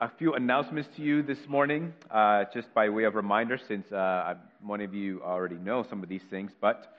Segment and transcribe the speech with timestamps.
[0.00, 4.34] a few announcements to you this morning, uh, just by way of reminder, since uh,
[4.64, 6.50] many of you already know some of these things.
[6.60, 6.96] But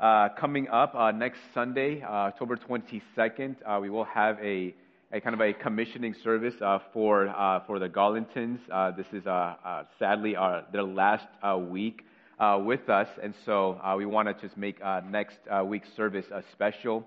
[0.00, 4.74] uh, coming up uh, next Sunday, uh, October 22nd, uh, we will have a,
[5.12, 6.54] a kind of a commissioning service
[6.92, 8.96] for for the Garlingtons.
[8.96, 9.24] this is
[9.98, 11.26] sadly our, their last
[11.70, 12.04] week
[12.60, 17.06] with us, and so we want to just make next week's service a special.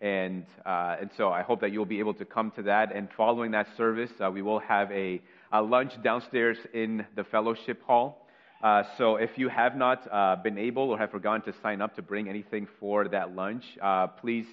[0.00, 2.94] And, uh, and so I hope that you'll be able to come to that.
[2.94, 5.22] And following that service, uh, we will have a,
[5.52, 8.26] a, lunch downstairs in the fellowship hall.
[8.62, 11.94] Uh, so if you have not uh, been able or have forgotten to sign up
[11.94, 14.46] to bring anything for that lunch, uh, please,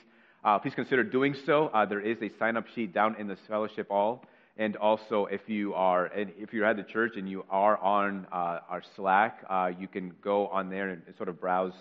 [0.44, 1.72] uh, please consider doing so.
[1.90, 4.24] there is a sign up sheet down in the fellowship hall.
[4.58, 8.28] And also, if you are, and if you're at the church and you are on
[8.32, 9.44] our Slack,
[9.80, 11.74] you can go on there and, and sort of browse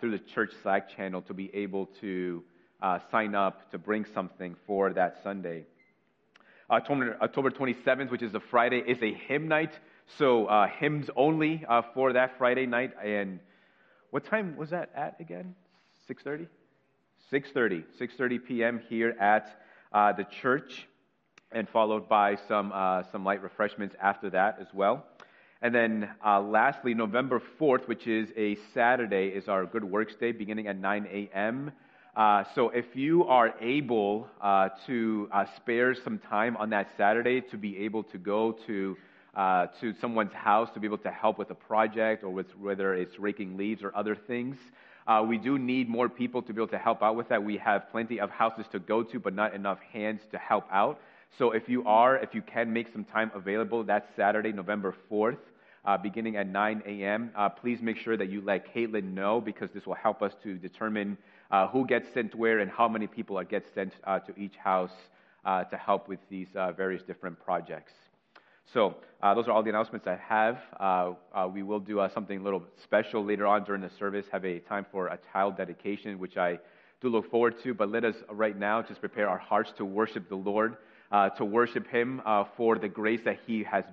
[0.00, 2.42] through the church Slack channel to be able to
[2.80, 5.64] uh, sign up to bring something for that Sunday.
[6.70, 9.72] October, October 27th, which is a Friday, is a hymn night.
[10.18, 12.92] So uh, hymns only uh, for that Friday night.
[13.02, 13.40] And
[14.10, 15.54] what time was that at again?
[16.08, 16.48] 6:30.
[17.32, 17.84] 6:30.
[18.00, 18.80] 6:30 p.m.
[18.88, 19.60] here at
[19.92, 20.86] uh, the church,
[21.52, 25.04] and followed by some uh, some light refreshments after that as well.
[25.62, 30.32] And then uh, lastly, November 4th, which is a Saturday, is our Good Works Day,
[30.32, 31.72] beginning at 9 a.m.
[32.16, 37.42] Uh, so if you are able uh, to uh, spare some time on that Saturday
[37.42, 38.96] to be able to go to
[39.34, 42.94] uh, to someone's house to be able to help with a project or with whether
[42.94, 44.56] it's raking leaves or other things,
[45.06, 47.44] uh, we do need more people to be able to help out with that.
[47.44, 50.98] We have plenty of houses to go to, but not enough hands to help out.
[51.36, 55.36] So if you are, if you can make some time available, that's Saturday, November 4th.
[55.84, 57.30] Uh, beginning at 9 a.m.
[57.36, 60.56] Uh, please make sure that you let Caitlin know because this will help us to
[60.56, 61.16] determine
[61.50, 64.92] uh, who gets sent where and how many people get sent uh, to each house
[65.44, 67.92] uh, to help with these uh, various different projects.
[68.72, 70.58] So uh, those are all the announcements I have.
[70.80, 74.58] Uh, we will do something a little special later on during the service, have a
[74.58, 76.58] time for a child dedication, which I
[77.00, 77.74] do look forward to.
[77.74, 80.76] But let us right now just prepare our hearts to worship the Lord.
[81.38, 82.20] To worship Him
[82.56, 83.84] for the grace that He has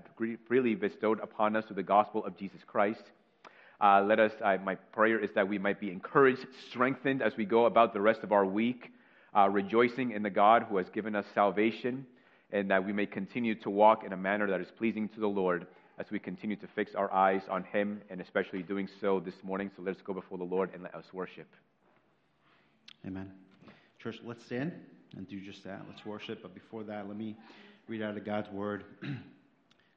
[0.48, 3.04] freely bestowed upon us through the gospel of Jesus Christ.
[3.84, 7.44] Uh, let us, uh, my prayer is that we might be encouraged, strengthened as we
[7.44, 8.94] go about the rest of our week,
[9.36, 12.06] uh, rejoicing in the God who has given us salvation,
[12.54, 15.28] and that we may continue to walk in a manner that is pleasing to the
[15.28, 15.68] Lord
[16.00, 19.70] as we continue to fix our eyes on Him, and especially doing so this morning.
[19.76, 21.48] So let us go before the Lord and let us worship.
[23.06, 23.30] Amen.
[24.00, 24.72] Church, let's stand
[25.18, 25.82] and do just that.
[25.90, 26.42] Let's worship.
[26.42, 27.36] But before that, let me
[27.90, 28.86] read out of God's word.
[29.02, 29.10] it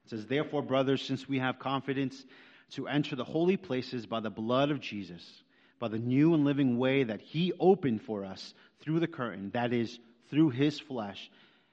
[0.07, 2.25] says, Therefore, brothers, since we have confidence,
[2.73, 5.43] to enter the holy places by the blood of Jesus,
[5.79, 9.73] by the new and living way that he opened for us through the curtain, that
[9.73, 9.99] is,
[10.31, 11.31] through his flesh.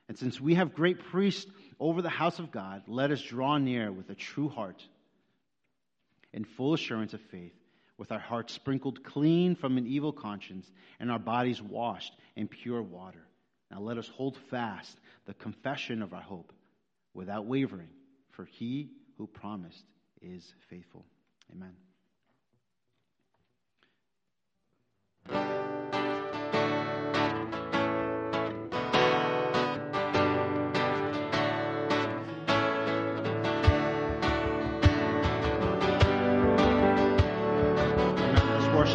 [0.08, 1.50] And since we have great priests
[1.80, 4.84] over the house of God, let us draw near with a true heart
[6.34, 7.54] in full assurance of faith,
[7.98, 12.82] with our hearts sprinkled clean from an evil conscience and our bodies washed in pure
[12.82, 13.26] water.
[13.72, 16.52] Now let us hold fast the confession of our hope
[17.14, 17.90] without wavering,
[18.32, 19.84] for he who promised
[20.24, 21.06] is faithful.
[21.54, 21.76] Amen.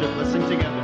[0.01, 0.81] Let's sing together.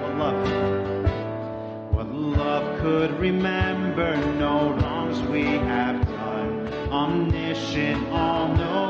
[0.00, 1.92] What love?
[1.92, 6.68] What love could remember no wrongs we have done.
[6.90, 8.89] Omniscient, all knowing,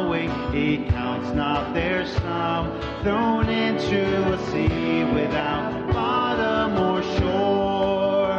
[0.53, 2.81] he counts not their sum.
[3.03, 8.33] Thrown into a sea without bottom or shore.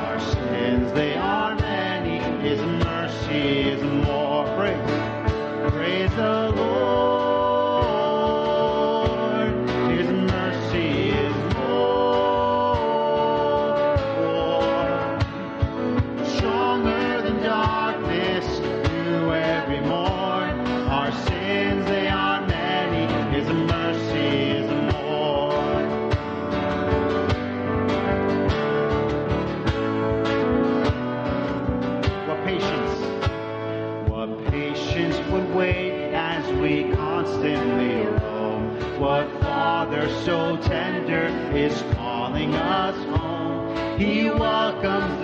[0.00, 1.37] Our sins, they are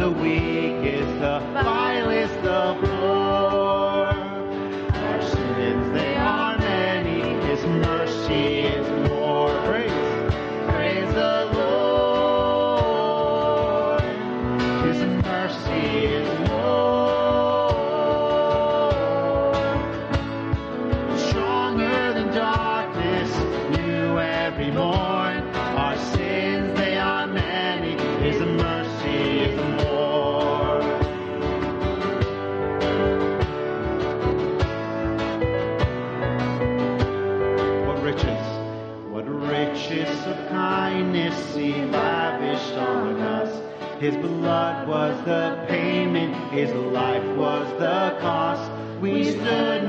[0.04, 0.73] the weakest,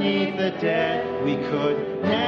[0.05, 2.24] stood neath the debt we could never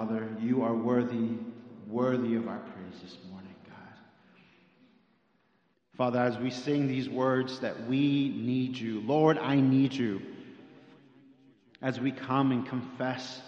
[0.00, 1.28] Father, you are worthy,
[1.86, 3.98] worthy of our praise this morning, God.
[5.98, 10.22] Father, as we sing these words that we need you, Lord, I need you.
[11.82, 13.42] As we come and confess,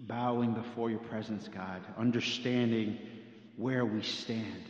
[0.00, 2.98] bowing before your presence, God, understanding
[3.54, 4.64] where we stand.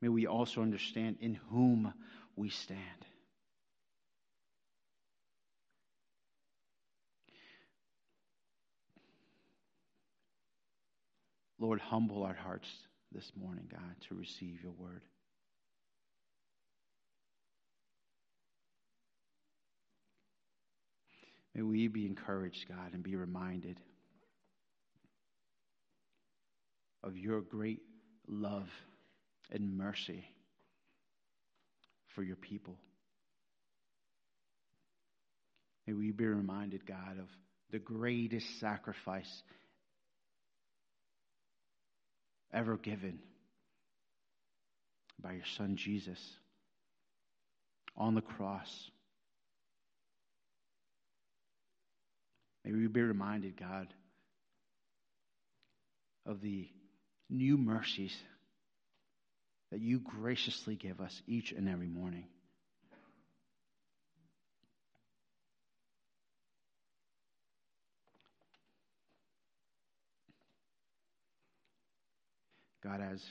[0.00, 1.92] May we also understand in whom
[2.36, 3.07] we stand.
[11.58, 12.68] Lord, humble our hearts
[13.12, 15.02] this morning, God, to receive your word.
[21.54, 23.80] May we be encouraged, God, and be reminded
[27.02, 27.80] of your great
[28.28, 28.68] love
[29.50, 30.24] and mercy
[32.14, 32.76] for your people.
[35.86, 37.26] May we be reminded, God, of
[37.72, 39.42] the greatest sacrifice
[42.52, 43.18] ever given
[45.20, 46.18] by your Son Jesus
[47.96, 48.90] on the cross.
[52.64, 53.88] May we be reminded, God,
[56.26, 56.68] of the
[57.30, 58.16] new mercies
[59.70, 62.26] that you graciously give us each and every morning.
[72.82, 73.22] God, as,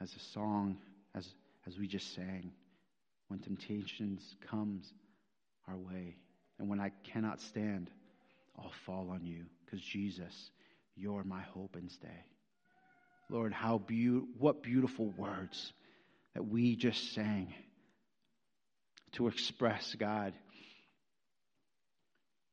[0.00, 0.78] as a song,
[1.14, 1.26] as,
[1.66, 2.52] as we just sang,
[3.28, 4.92] when temptations comes
[5.68, 6.16] our way,
[6.58, 7.90] and when I cannot stand,
[8.58, 10.50] I'll fall on you, because Jesus,
[10.96, 12.24] you're my hope and stay.
[13.28, 15.72] Lord, how be- what beautiful words
[16.34, 17.52] that we just sang
[19.12, 20.34] to express, God,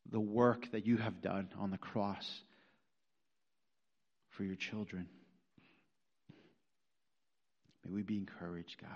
[0.10, 2.42] the work that you have done on the cross
[4.32, 5.08] for your children.
[7.86, 8.90] May we be encouraged, God.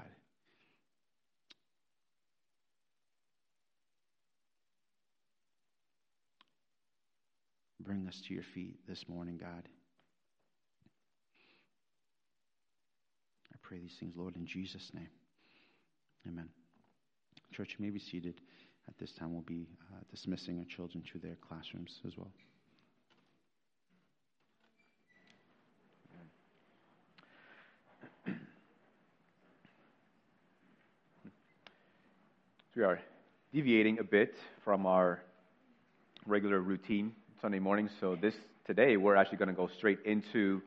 [7.82, 9.67] Bring us to your feet this morning, God.
[13.54, 15.10] I pray these things, Lord, in Jesus' name.
[16.28, 16.50] Amen.
[17.54, 18.41] Church, you may be seated.
[18.89, 22.32] At this time, we'll be uh, dismissing our children to their classrooms as well.
[32.77, 32.99] We are
[33.51, 35.23] deviating a bit from our
[36.27, 37.11] regular routine
[37.41, 37.89] Sunday morning.
[37.99, 38.35] So this
[38.67, 40.61] today we're actually going to go straight into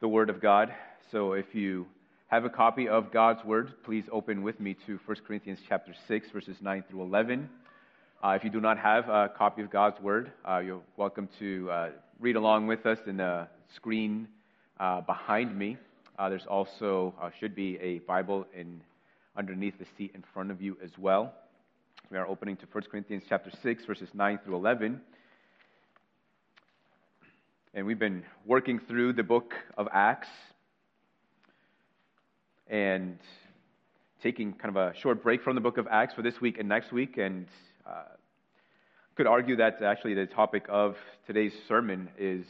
[0.00, 0.74] the Word of God.
[1.12, 1.86] So if you
[2.26, 6.30] have a copy of God's Word, please open with me to 1 Corinthians chapter 6,
[6.32, 7.48] verses 9 through 11.
[8.24, 11.70] Uh, if you do not have a copy of God's Word, uh, you're welcome to
[11.70, 11.88] uh,
[12.18, 14.26] read along with us in the screen
[14.80, 15.76] uh, behind me.
[16.18, 18.80] Uh, there's also uh, should be a Bible in
[19.40, 21.32] underneath the seat in front of you as well.
[22.10, 25.00] We are opening to 1 Corinthians chapter 6, verses 9 through 11.
[27.72, 30.28] And we've been working through the book of Acts
[32.68, 33.18] and
[34.22, 36.68] taking kind of a short break from the book of Acts for this week and
[36.68, 37.16] next week.
[37.16, 37.46] And
[37.86, 38.02] uh,
[39.16, 42.44] could argue that actually the topic of today's sermon is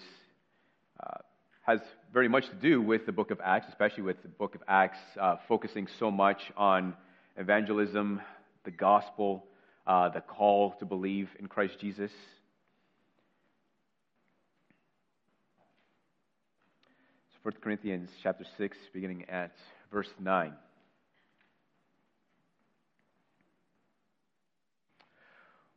[0.98, 1.18] uh,
[1.62, 1.78] has
[2.12, 4.98] very much to do with the book of Acts, especially with the book of Acts
[5.20, 6.94] uh, focusing so much on
[7.36, 8.20] evangelism,
[8.64, 9.44] the gospel,
[9.86, 12.10] uh, the call to believe in Christ Jesus.
[17.32, 19.52] So 1 Corinthians chapter 6, beginning at
[19.92, 20.52] verse 9.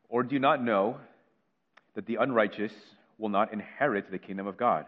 [0.10, 0.98] Or do you not know
[1.94, 2.74] that the unrighteous
[3.20, 4.88] will not inherit the kingdom of God?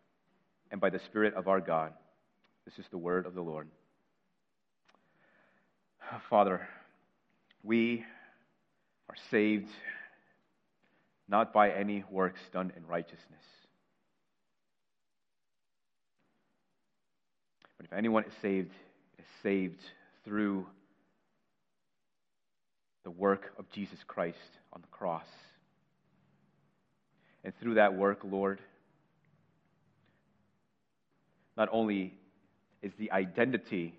[0.71, 1.93] and by the Spirit of our God.
[2.65, 3.67] This is the word of the Lord.
[6.29, 6.67] Father,
[7.63, 8.03] we
[9.09, 9.69] are saved
[11.27, 13.19] not by any works done in righteousness.
[17.77, 18.71] But if anyone is saved,
[19.17, 19.81] is saved
[20.23, 20.67] through
[23.03, 24.37] the work of Jesus Christ
[24.73, 25.25] on the cross.
[27.43, 28.59] And through that work, Lord,
[31.57, 32.13] not only
[32.81, 33.93] is the identity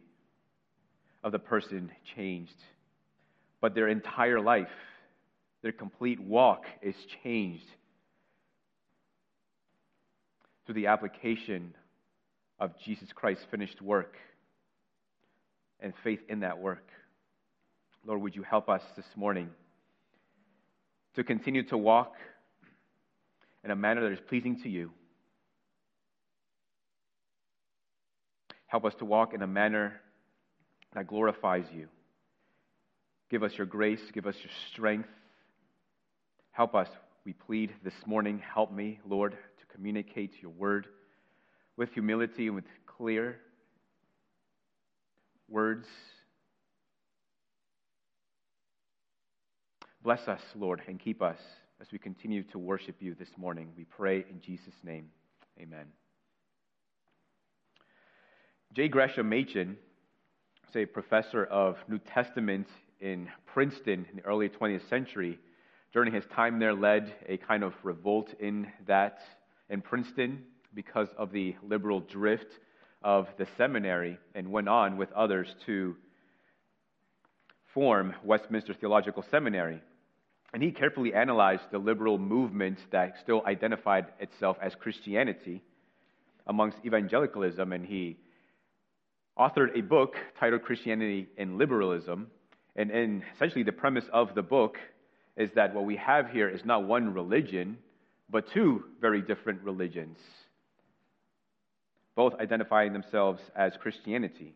[1.23, 2.57] of the person changed,
[3.61, 4.69] but their entire life,
[5.63, 7.65] their complete walk is changed
[10.67, 11.75] through the application
[12.59, 14.17] of Jesus Christ's finished work
[15.81, 16.89] and faith in that work.
[18.05, 19.51] Lord, would you help us this morning
[21.15, 22.15] to continue to walk
[23.65, 24.91] in a manner that is pleasing to you?
[28.73, 30.01] Help us to walk in a manner
[30.95, 31.89] that glorifies you.
[33.31, 35.09] Give us your grace, give us your strength
[36.53, 36.89] Help us,
[37.25, 38.41] we plead this morning.
[38.55, 40.87] Help me, Lord, to communicate your word
[41.79, 43.39] with humility and with clear
[45.49, 45.87] words.
[50.03, 51.39] Bless us, Lord, and keep us
[51.81, 53.71] as we continue to worship you this morning.
[53.77, 55.09] We pray in Jesus' name.
[55.59, 55.87] Amen.
[58.75, 58.89] J.
[58.89, 59.77] Gresham Machen,
[60.75, 62.67] a professor of New Testament
[63.01, 65.39] in Princeton in the early 20th century,
[65.93, 69.19] during his time there led a kind of revolt in that
[69.69, 72.51] in Princeton because of the liberal drift
[73.03, 75.95] of the seminary and went on with others to
[77.75, 79.83] form Westminster Theological Seminary.
[80.55, 85.63] And he carefully analyzed the liberal movement that still identified itself as Christianity
[86.47, 88.17] amongst evangelicalism, and he
[89.39, 92.29] authored a book titled Christianity and Liberalism.
[92.77, 94.79] And, and essentially, the premise of the book
[95.37, 97.79] is that what we have here is not one religion,
[98.31, 100.19] but two very different religions,
[102.15, 104.55] both identifying themselves as Christianity.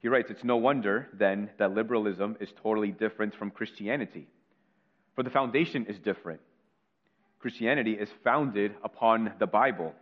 [0.00, 4.26] He writes, It's no wonder, then, that liberalism is totally different from Christianity.
[5.14, 6.40] For the foundation is different.
[7.38, 9.94] Christianity is founded upon the Bible.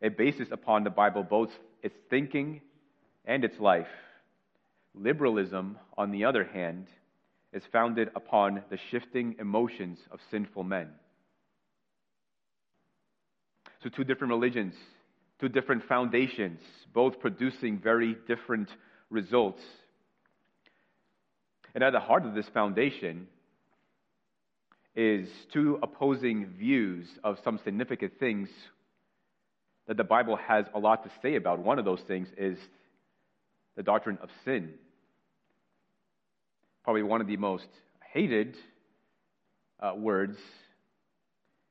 [0.00, 1.50] It bases upon the Bible both
[1.82, 2.60] its thinking
[3.26, 3.88] and its life.
[4.94, 6.86] Liberalism, on the other hand,
[7.52, 10.88] is founded upon the shifting emotions of sinful men.
[13.82, 14.74] So, two different religions,
[15.40, 16.60] two different foundations,
[16.94, 18.68] both producing very different
[19.10, 19.62] results.
[21.74, 23.26] And at the heart of this foundation
[24.94, 28.48] is two opposing views of some significant things
[29.86, 31.58] that the Bible has a lot to say about.
[31.58, 32.58] One of those things is
[33.76, 34.74] the doctrine of sin.
[36.82, 37.68] Probably one of the most
[38.12, 38.56] hated
[39.80, 40.38] uh, words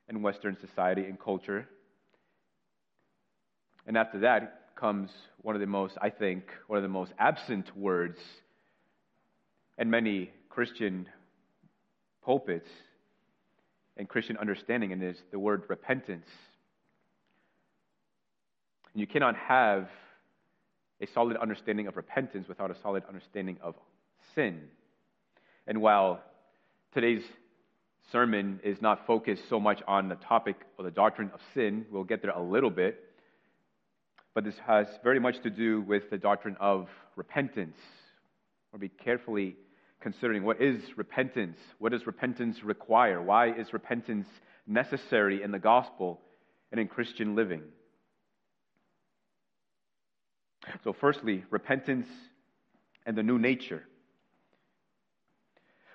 [0.07, 1.67] in Western society and culture.
[3.87, 5.09] And after that comes
[5.41, 8.19] one of the most, I think, one of the most absent words
[9.77, 11.07] in many Christian
[12.23, 12.69] pulpits
[13.97, 16.27] and Christian understanding, and is the word repentance.
[18.93, 19.87] And you cannot have
[21.01, 23.75] a solid understanding of repentance without a solid understanding of
[24.33, 24.61] sin.
[25.67, 26.21] And while
[26.93, 27.23] today's
[28.11, 32.03] sermon is not focused so much on the topic or the doctrine of sin, we'll
[32.03, 33.01] get there a little bit,
[34.33, 37.77] but this has very much to do with the doctrine of repentance.
[38.71, 39.55] We'll be carefully
[40.01, 41.57] considering what is repentance?
[41.79, 43.21] What does repentance require?
[43.21, 44.27] Why is repentance
[44.67, 46.21] necessary in the gospel
[46.71, 47.63] and in Christian living?
[50.83, 52.07] So, firstly, repentance
[53.05, 53.83] and the new nature.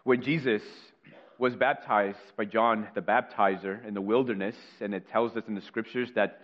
[0.05, 0.63] When Jesus
[1.39, 5.63] was baptized by John the Baptizer in the wilderness, and it tells us in the
[5.63, 6.41] scriptures that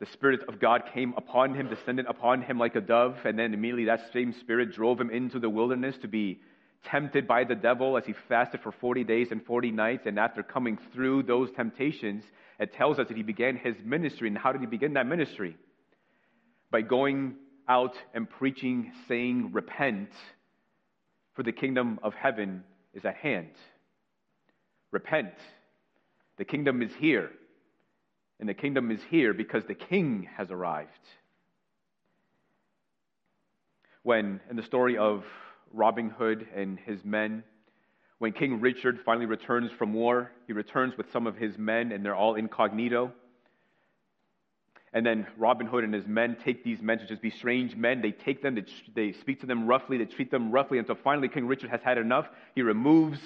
[0.00, 3.52] the Spirit of God came upon him, descended upon him like a dove, and then
[3.52, 6.40] immediately that same Spirit drove him into the wilderness to be
[6.84, 10.04] tempted by the devil as he fasted for 40 days and 40 nights.
[10.06, 12.22] And after coming through those temptations,
[12.60, 14.28] it tells us that he began his ministry.
[14.28, 15.56] And how did he begin that ministry?
[16.70, 17.36] By going
[17.68, 20.10] out and preaching, saying, Repent,
[21.34, 23.50] for the kingdom of heaven is at hand.
[24.90, 25.34] Repent.
[26.36, 27.30] The kingdom is here.
[28.40, 30.90] And the kingdom is here because the king has arrived.
[34.02, 35.24] When, in the story of
[35.72, 37.42] Robin Hood and his men,
[38.18, 42.04] when King Richard finally returns from war, he returns with some of his men, and
[42.04, 43.12] they're all incognito.
[44.92, 48.00] And then Robin Hood and his men take these men to just be strange men.
[48.00, 51.28] They take them, they, they speak to them roughly, they treat them roughly until finally
[51.28, 52.26] King Richard has had enough.
[52.54, 53.20] He removes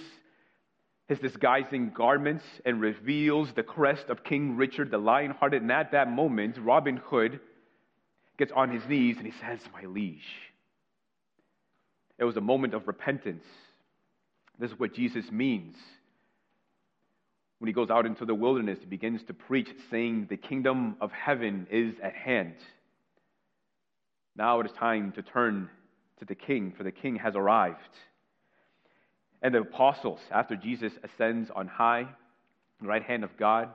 [1.08, 5.62] his disguising garments and reveals the crest of King Richard the lion hearted.
[5.62, 7.38] And at that moment, Robin Hood
[8.38, 10.26] gets on his knees and he says, My liege.
[12.18, 13.44] It was a moment of repentance.
[14.58, 15.76] This is what Jesus means.
[17.62, 21.12] When he goes out into the wilderness, he begins to preach, saying, The kingdom of
[21.12, 22.56] heaven is at hand.
[24.34, 25.70] Now it is time to turn
[26.18, 27.78] to the king, for the king has arrived
[29.42, 32.08] and the apostles, after Jesus ascends on high,
[32.80, 33.68] the right hand of God,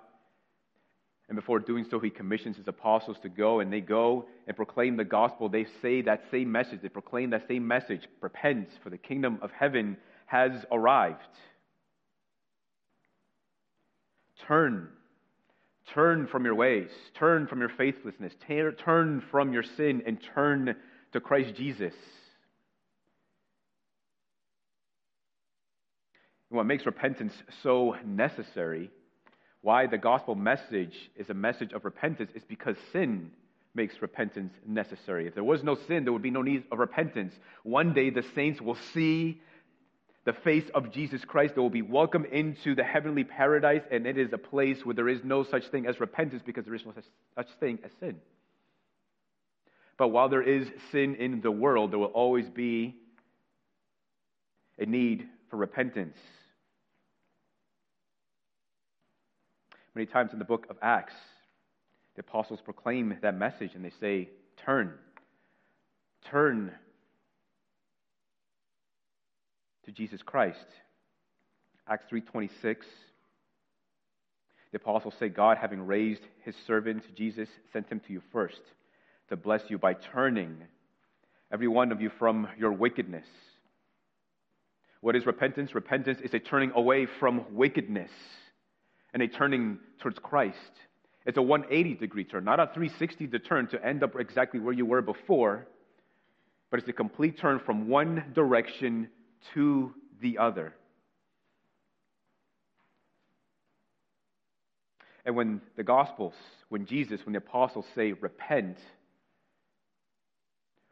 [1.30, 4.95] and before doing so, he commissions his apostles to go, and they go and proclaim
[4.95, 5.50] the gospel.
[5.50, 6.82] They say that same message.
[6.82, 9.97] They proclaim that same message repent, for the kingdom of heaven
[10.28, 11.19] has arrived.
[14.45, 14.89] Turn.
[15.93, 16.89] Turn from your ways.
[17.15, 18.34] Turn from your faithlessness.
[18.47, 20.76] Turn from your sin and turn
[21.13, 21.93] to Christ Jesus.
[26.50, 28.89] what makes repentance so necessary,
[29.62, 33.32] why the gospel message is a message of repentance, is because sin
[33.76, 35.28] makes repentance necessary.
[35.28, 37.34] If there was no sin, there would be no need of repentance.
[37.63, 39.41] One day the saints will see
[40.28, 41.56] the face of Jesus Christ.
[41.56, 45.08] They will be welcomed into the heavenly paradise, and it is a place where there
[45.08, 46.94] is no such thing as repentance because there is no
[47.38, 48.18] such thing as sin.
[49.98, 52.98] But while there is sin in the world, there will always be
[54.78, 56.18] a need for repentance.
[59.96, 61.16] Many times in the book of Acts,
[62.16, 64.28] the apostles proclaim that message and they say,
[64.66, 64.94] Turn.
[66.30, 66.74] Turn
[69.88, 70.67] to Jesus Christ.
[71.88, 72.86] Acts 3:26
[74.71, 78.62] The apostles say God having raised his servant Jesus sent him to you first
[79.30, 80.62] to bless you by turning
[81.54, 83.26] every one of you from your wickedness.
[85.00, 85.73] What is repentance?
[85.73, 88.12] Repentance is a turning away from wickedness
[89.13, 90.58] and a turning towards Christ.
[91.26, 94.86] It's a 180 degree turn, not a 360 turn to end up exactly where you
[94.86, 95.65] were before,
[96.71, 99.08] but it's a complete turn from one direction
[99.54, 100.73] to the other.
[105.26, 106.34] And when the Gospels,
[106.69, 108.78] when Jesus, when the apostles say repent,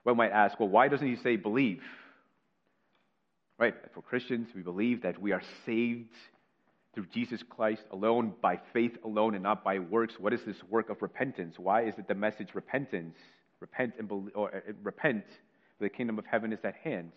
[0.03, 1.81] one might ask, well, why doesn't he say believe?
[3.57, 3.73] Right?
[3.93, 6.13] For Christians, we believe that we are saved
[6.93, 10.15] through Jesus Christ alone, by faith alone, and not by works.
[10.19, 11.55] What is this work of repentance?
[11.57, 13.15] Why is it the message repentance?
[13.59, 15.25] Repent and believe, or uh, repent,
[15.77, 17.11] for the kingdom of heaven is at hand.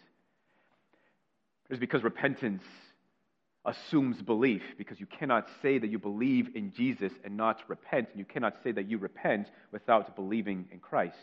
[1.71, 2.63] It's because repentance
[3.65, 8.19] assumes belief, because you cannot say that you believe in Jesus and not repent, and
[8.19, 11.17] you cannot say that you repent without believing in Christ.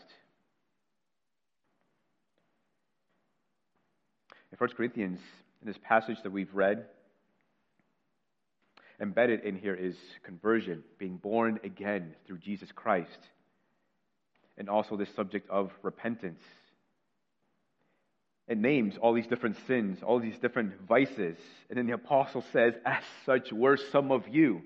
[4.52, 5.18] In 1 Corinthians,
[5.60, 6.86] in this passage that we've read,
[9.00, 13.18] embedded in here is conversion, being born again through Jesus Christ,
[14.56, 16.40] and also this subject of repentance.
[18.48, 21.36] It names all these different sins, all these different vices,
[21.68, 24.62] and then the apostle says, As such were some of you.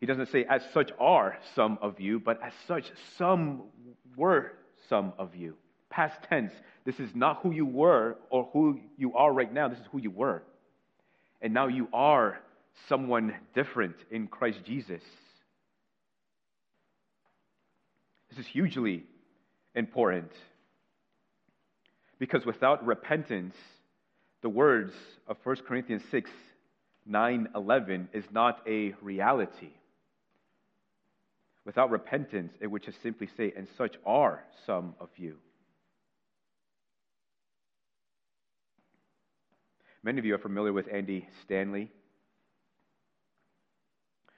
[0.00, 3.62] He doesn't say, As such are some of you, but as such, some
[4.16, 4.52] were
[4.88, 5.54] some of you.
[5.90, 6.52] Past tense.
[6.84, 9.68] This is not who you were or who you are right now.
[9.68, 10.42] This is who you were.
[11.40, 12.38] And now you are
[12.88, 15.02] someone different in Christ Jesus.
[18.30, 19.04] This is hugely
[19.74, 20.32] important.
[22.18, 23.54] Because without repentance,
[24.42, 24.92] the words
[25.26, 26.30] of 1 Corinthians 6
[27.06, 29.70] 9 11 is not a reality.
[31.64, 35.36] Without repentance, it would just simply say, and such are some of you.
[40.02, 41.90] Many of you are familiar with Andy Stanley.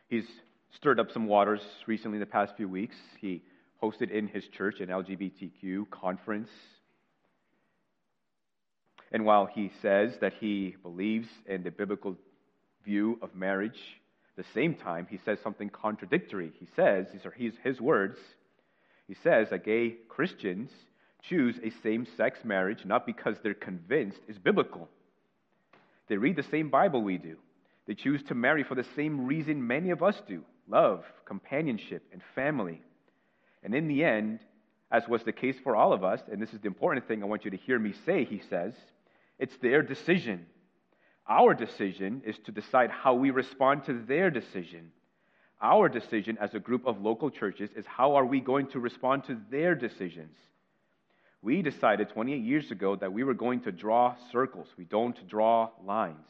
[0.09, 0.27] He's
[0.75, 2.97] stirred up some waters recently in the past few weeks.
[3.21, 3.43] He
[3.83, 6.49] hosted in his church an LGBTQ conference.
[9.13, 12.17] And while he says that he believes in the biblical
[12.85, 13.79] view of marriage,
[14.37, 16.53] the same time, he says something contradictory.
[16.59, 18.19] He says, these are his, his words,
[19.07, 20.71] he says that gay Christians
[21.29, 24.89] choose a same sex marriage not because they're convinced it's biblical
[26.11, 27.37] they read the same Bible we do.
[27.87, 32.21] They choose to marry for the same reason many of us do love, companionship, and
[32.35, 32.83] family.
[33.63, 34.41] And in the end,
[34.91, 37.27] as was the case for all of us, and this is the important thing I
[37.27, 38.75] want you to hear me say, he says,
[39.41, 40.47] it's their decision.
[41.29, 44.93] Our decision is to decide how we respond to their decision.
[45.63, 49.25] Our decision as a group of local churches is how are we going to respond
[49.25, 50.37] to their decisions.
[51.43, 54.69] We decided 28 years ago that we were going to draw circles.
[54.77, 56.29] We don't draw lines.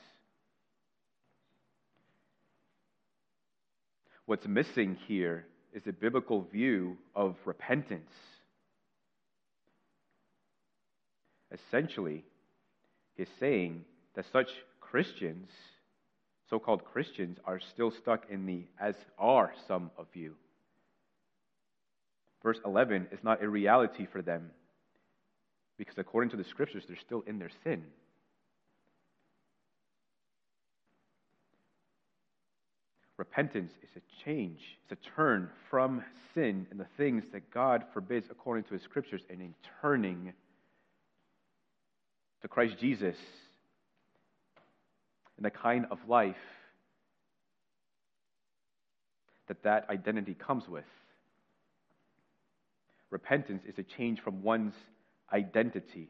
[4.27, 8.13] What's missing here is a biblical view of repentance.
[11.53, 12.25] Essentially,
[13.21, 14.49] he's saying that such
[14.81, 15.51] Christians,
[16.49, 20.35] so called Christians, are still stuck in the as are some of you.
[22.43, 24.51] Verse 11 is not a reality for them
[25.77, 27.85] because according to the scriptures, they're still in their sin.
[33.19, 36.03] Repentance is a change, it's a turn from
[36.35, 40.33] sin and the things that God forbids according to his scriptures and in turning
[42.43, 43.17] to Christ Jesus
[45.37, 46.37] and the kind of life
[49.49, 50.85] that that identity comes with.
[53.11, 54.75] Repentance is a change from one's
[55.33, 56.09] identity.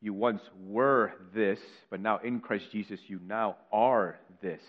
[0.00, 1.58] You once were this,
[1.90, 4.62] but now in Christ Jesus, you now are this.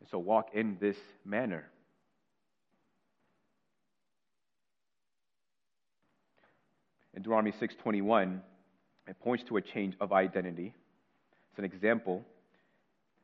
[0.00, 1.64] And so walk in this manner.
[7.14, 8.42] In Deuteronomy 6:21,
[9.06, 10.74] it points to a change of identity.
[11.50, 12.24] It's an example.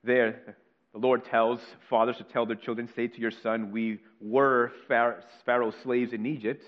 [0.05, 0.57] There,
[0.92, 4.72] the Lord tells fathers to tell their children, Say to your son, We were
[5.44, 6.64] Pharaoh's slaves in Egypt,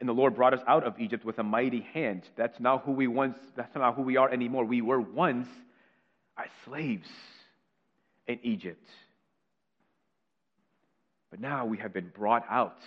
[0.00, 2.28] and the Lord brought us out of Egypt with a mighty hand.
[2.36, 4.64] That's not who we once, that's not who we are anymore.
[4.64, 5.48] We were once
[6.36, 7.08] as slaves
[8.26, 8.86] in Egypt.
[11.30, 12.78] But now we have been brought out.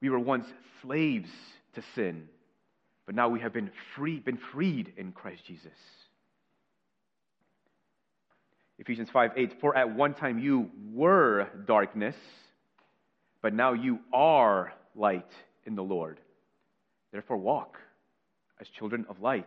[0.00, 0.46] We were once
[0.82, 1.30] slaves
[1.74, 2.28] to sin,
[3.06, 5.72] but now we have been free, been freed in Christ Jesus.
[8.78, 12.16] Ephesians 5 8, for at one time you were darkness,
[13.40, 15.30] but now you are light
[15.64, 16.18] in the Lord.
[17.12, 17.78] Therefore, walk
[18.60, 19.46] as children of light.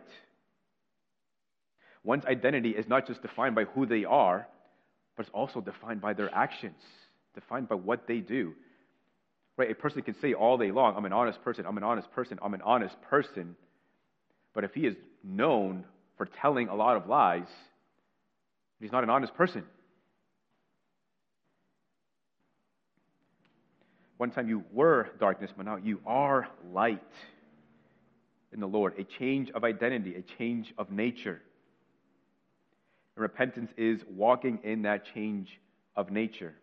[2.04, 4.46] One's identity is not just defined by who they are,
[5.16, 6.80] but it's also defined by their actions,
[7.34, 8.54] defined by what they do.
[9.58, 9.72] Right?
[9.72, 12.38] A person can say all day long, I'm an honest person, I'm an honest person,
[12.40, 13.56] I'm an honest person.
[14.54, 14.94] But if he is
[15.24, 15.84] known
[16.16, 17.48] for telling a lot of lies,
[18.80, 19.64] he's not an honest person.
[24.16, 27.02] One time you were darkness, but now you are light
[28.52, 28.94] in the Lord.
[28.96, 31.40] A change of identity, a change of nature.
[33.16, 35.48] And repentance is walking in that change
[35.96, 36.54] of nature.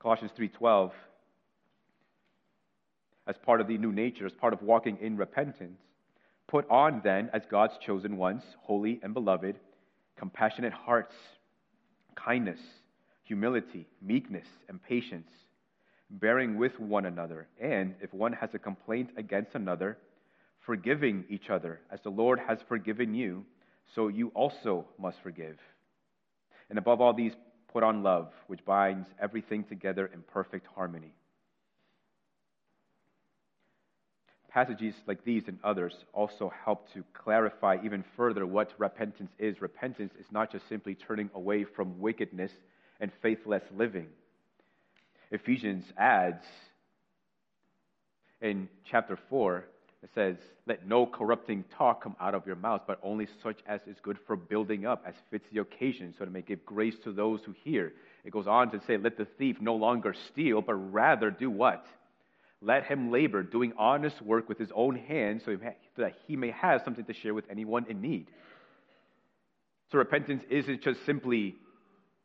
[0.00, 0.92] Colossians 3:12
[3.28, 5.78] as part of the new nature, as part of walking in repentance.
[6.48, 9.56] Put on then as God's chosen ones, holy and beloved,
[10.16, 11.14] compassionate hearts,
[12.16, 12.60] kindness,
[13.22, 15.28] humility, meekness, and patience
[16.10, 19.98] bearing with one another, and if one has a complaint against another,
[20.64, 23.44] forgiving each other, as the Lord has forgiven you,
[23.94, 25.58] so you also must forgive.
[26.70, 27.32] And above all these,
[27.72, 31.12] put on love, which binds everything together in perfect harmony.
[34.48, 39.60] Passages like these and others also help to clarify even further what repentance is.
[39.60, 42.52] Repentance is not just simply turning away from wickedness
[42.98, 44.06] and faithless living.
[45.30, 46.44] Ephesians adds
[48.40, 49.64] in chapter 4,
[50.02, 53.80] it says, Let no corrupting talk come out of your mouth, but only such as
[53.86, 57.12] is good for building up, as fits the occasion, so it may give grace to
[57.12, 57.92] those who hear.
[58.24, 61.84] It goes on to say, Let the thief no longer steal, but rather do what?
[62.60, 65.56] Let him labor, doing honest work with his own hands, so
[65.96, 68.30] that he may have something to share with anyone in need.
[69.90, 71.54] So repentance isn't just simply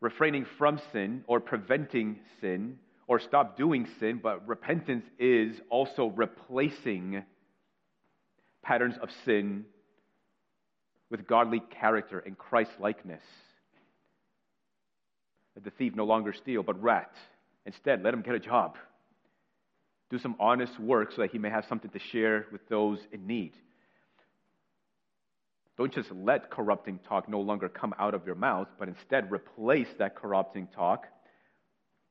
[0.02, 7.24] refraining from sin or preventing sin or stop doing sin, but repentance is also replacing
[8.62, 9.66] patterns of sin
[11.10, 13.24] with godly character and Christ likeness.
[15.56, 17.14] Let the thief no longer steal, but rat.
[17.66, 18.78] Instead, let him get a job.
[20.14, 23.26] Do some honest work so that he may have something to share with those in
[23.26, 23.54] need.
[25.76, 29.88] Don't just let corrupting talk no longer come out of your mouth, but instead replace
[29.98, 31.08] that corrupting talk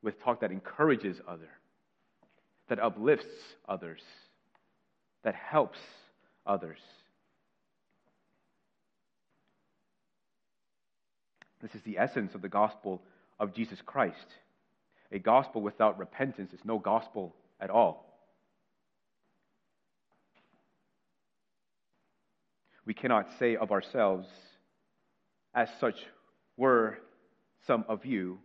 [0.01, 1.47] with talk that encourages others,
[2.67, 3.25] that uplifts
[3.69, 4.01] others,
[5.23, 5.79] that helps
[6.45, 6.79] others.
[11.61, 13.01] This is the essence of the gospel
[13.39, 14.27] of Jesus Christ.
[15.13, 17.33] A gospel without repentance is no gospel
[17.63, 18.05] at all.
[22.85, 24.27] We cannot say of ourselves,
[25.55, 25.95] as such
[26.57, 26.99] were
[27.65, 28.39] some of you,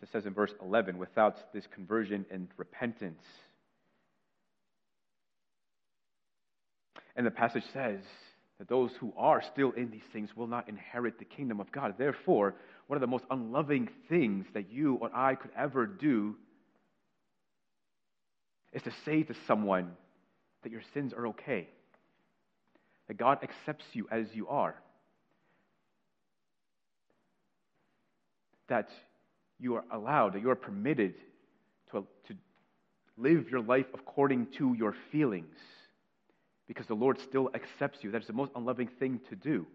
[0.00, 3.24] it says in verse 11, without this conversion and repentance.
[7.16, 8.00] And the passage says
[8.58, 11.94] that those who are still in these things will not inherit the kingdom of God.
[11.98, 12.54] Therefore,
[12.86, 16.36] one of the most unloving things that you or I could ever do
[18.74, 19.92] is to say to someone
[20.62, 21.68] that your sins are okay,
[23.08, 24.74] that God accepts you as you are,
[28.68, 28.88] that
[29.58, 31.14] you are allowed, that you are permitted
[31.92, 32.34] to, to
[33.16, 35.56] live your life according to your feelings
[36.66, 38.10] because the Lord still accepts you.
[38.10, 39.66] That's the most unloving thing to do.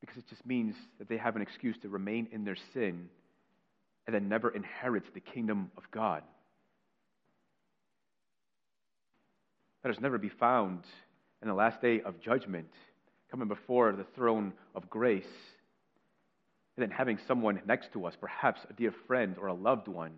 [0.00, 3.08] Because it just means that they have an excuse to remain in their sin
[4.06, 6.22] and then never inherit the kingdom of God.
[9.84, 10.84] Let us never be found
[11.42, 12.68] in the last day of judgment,
[13.30, 15.24] coming before the throne of grace
[16.78, 20.12] and then having someone next to us, perhaps a dear friend or a loved one,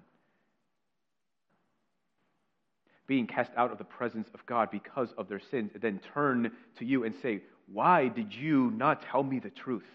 [3.07, 6.53] being cast out of the presence of God because of their sins, and then turn
[6.79, 7.41] to you and say,
[7.73, 9.89] Why did you not tell me the truth?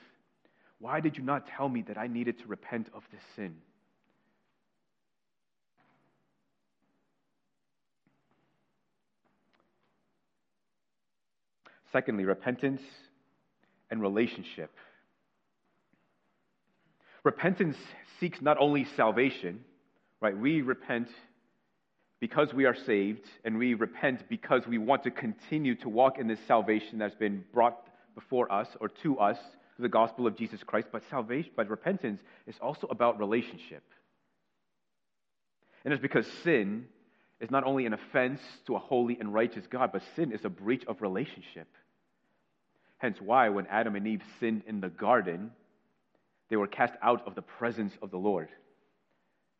[0.79, 3.55] Why did you not tell me that I needed to repent of this sin?
[11.95, 12.81] Secondly, repentance
[13.89, 14.69] and relationship.
[17.23, 17.77] Repentance
[18.19, 19.63] seeks not only salvation,
[20.19, 20.37] right?
[20.37, 21.07] We repent
[22.19, 26.27] because we are saved, and we repent because we want to continue to walk in
[26.27, 29.37] this salvation that's been brought before us or to us
[29.77, 30.89] through the gospel of Jesus Christ.
[30.91, 33.83] But salvation, but repentance is also about relationship.
[35.85, 36.87] And it's because sin
[37.39, 40.49] is not only an offense to a holy and righteous God, but sin is a
[40.49, 41.69] breach of relationship.
[43.05, 45.51] Hence, why when Adam and Eve sinned in the garden,
[46.49, 48.49] they were cast out of the presence of the Lord.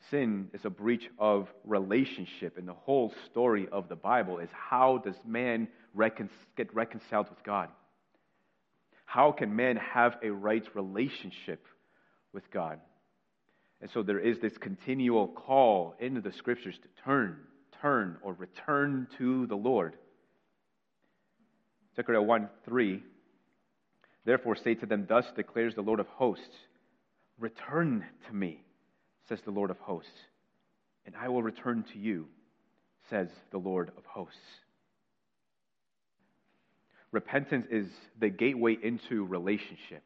[0.10, 4.98] Sin is a breach of relationship, and the whole story of the Bible is how
[4.98, 7.70] does man recon- get reconciled with God?
[9.06, 11.68] How can man have a right relationship
[12.34, 12.80] with God?
[13.80, 17.38] And so there is this continual call into the scriptures to turn,
[17.80, 19.96] turn, or return to the Lord.
[21.96, 23.04] Zechariah 1 3.
[24.26, 26.56] Therefore say to them, Thus declares the Lord of hosts,
[27.40, 28.64] Return to me,
[29.30, 30.10] says the Lord of hosts,
[31.06, 32.28] and I will return to you,
[33.10, 34.38] says the Lord of hosts.
[37.12, 37.88] Repentance is
[38.20, 40.04] the gateway into relationship.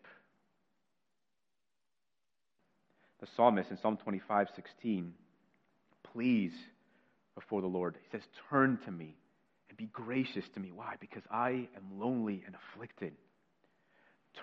[3.22, 5.14] The psalmist in Psalm 25 16
[6.14, 6.54] pleads
[7.36, 7.96] before the Lord.
[8.02, 9.16] He says, Turn to me
[9.70, 10.72] and be gracious to me.
[10.74, 10.96] Why?
[11.00, 13.14] Because I am lonely and afflicted.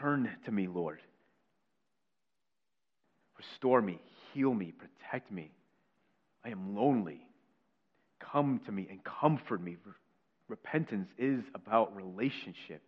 [0.01, 1.01] Turn to me, Lord.
[3.39, 3.99] Restore me,
[4.33, 5.51] heal me, protect me.
[6.45, 7.21] I am lonely.
[8.21, 9.77] Come to me and comfort me.
[10.49, 12.83] Repentance is about relationship.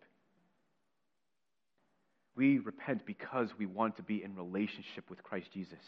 [2.37, 5.79] We repent because we want to be in relationship with Christ Jesus.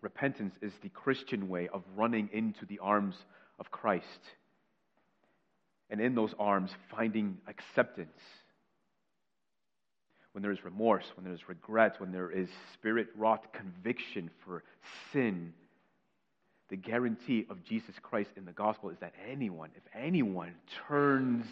[0.00, 3.16] Repentance is the Christian way of running into the arms
[3.58, 4.04] of Christ.
[5.90, 8.20] And in those arms, finding acceptance
[10.34, 14.64] when there is remorse, when there is regret, when there is spirit wrought conviction for
[15.12, 15.54] sin,
[16.70, 20.54] the guarantee of Jesus Christ in the gospel is that anyone, if anyone
[20.88, 21.46] turns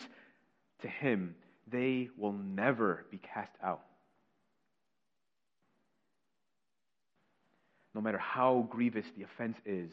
[0.80, 1.36] to him,
[1.70, 3.82] they will never be cast out.
[7.94, 9.92] No matter how grievous the offense is,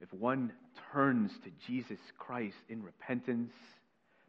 [0.00, 0.52] if one
[0.92, 3.52] turns to Jesus Christ in repentance,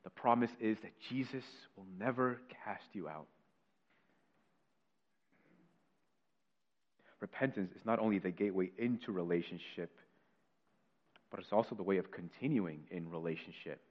[0.03, 1.43] the promise is that Jesus
[1.77, 3.27] will never cast you out.
[7.21, 9.91] Repentance is not only the gateway into relationship,
[11.31, 13.81] but it's also the way of continuing in relationship.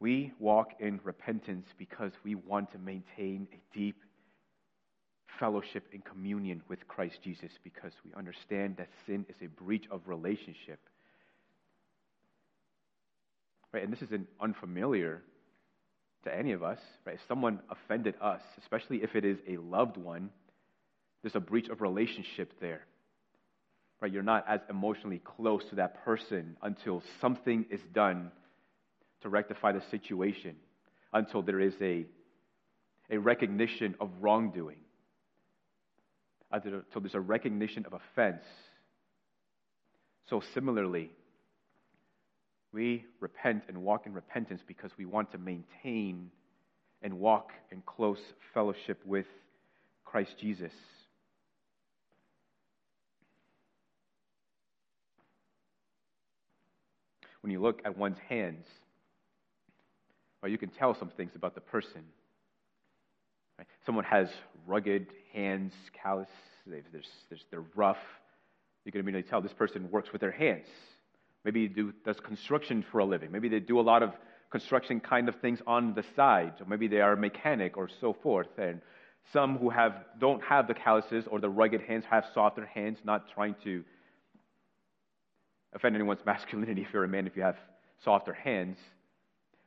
[0.00, 3.96] We walk in repentance because we want to maintain a deep
[5.38, 10.00] fellowship and communion with Christ Jesus because we understand that sin is a breach of
[10.06, 10.80] relationship
[13.72, 13.82] right?
[13.82, 15.22] And this isn't unfamiliar
[16.24, 17.14] to any of us, right?
[17.14, 20.30] If someone offended us, especially if it is a loved one,
[21.22, 22.82] there's a breach of relationship there.
[24.00, 24.12] Right?
[24.12, 28.32] You're not as emotionally close to that person until something is done
[29.22, 30.56] to rectify the situation,
[31.12, 32.06] until there is a,
[33.10, 34.78] a recognition of wrongdoing,
[36.50, 38.44] until there's a recognition of offense.
[40.30, 41.10] So, similarly,
[42.72, 46.30] we repent and walk in repentance because we want to maintain
[47.02, 48.20] and walk in close
[48.54, 49.26] fellowship with
[50.04, 50.72] Christ Jesus.
[57.40, 58.66] When you look at one's hands,
[60.42, 62.02] well, you can tell some things about the person.
[63.58, 63.66] Right?
[63.84, 64.28] Someone has
[64.66, 66.28] rugged hands, callous,
[66.66, 66.82] they're,
[67.50, 67.98] they're rough.
[68.84, 70.66] You can immediately tell this person works with their hands.
[71.44, 73.32] Maybe do, does construction for a living.
[73.32, 74.12] Maybe they do a lot of
[74.50, 76.54] construction kind of things on the side.
[76.60, 78.48] Or maybe they are a mechanic or so forth.
[78.58, 78.80] And
[79.32, 83.30] some who have, don't have the calluses or the rugged hands have softer hands, not
[83.32, 83.84] trying to
[85.72, 87.56] offend anyone's masculinity if you're a man, if you have
[88.04, 88.78] softer hands.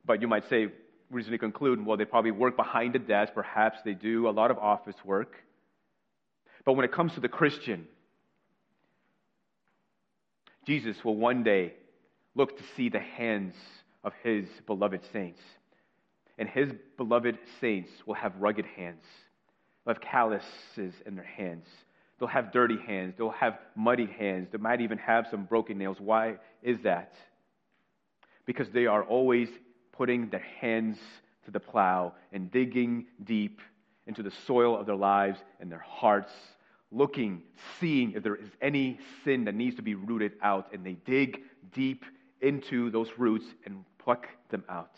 [0.06, 0.68] But you might say,
[1.10, 3.34] reasonably conclude, well, they probably work behind a desk.
[3.34, 5.36] Perhaps they do a lot of office work.
[6.66, 7.88] But when it comes to the Christian,
[10.66, 11.74] Jesus will one day
[12.36, 13.54] look to see the hands
[14.04, 15.42] of his beloved saints.
[16.38, 19.04] And his beloved saints will have rugged hands,
[19.86, 21.68] they'll have calluses in their hands.
[22.20, 23.16] They'll have dirty hands.
[23.18, 24.48] They'll have muddy hands.
[24.52, 25.98] They might even have some broken nails.
[26.00, 27.16] Why is that?
[28.46, 29.50] Because they are always
[29.92, 30.98] putting their hands
[31.44, 33.60] to the plow and digging deep
[34.08, 36.32] into the soil of their lives and their hearts,
[36.94, 37.42] looking,
[37.80, 40.74] seeing if there is any sin that needs to be rooted out.
[40.74, 41.40] And they dig
[41.74, 42.06] deep
[42.42, 44.96] into those roots and pluck them out.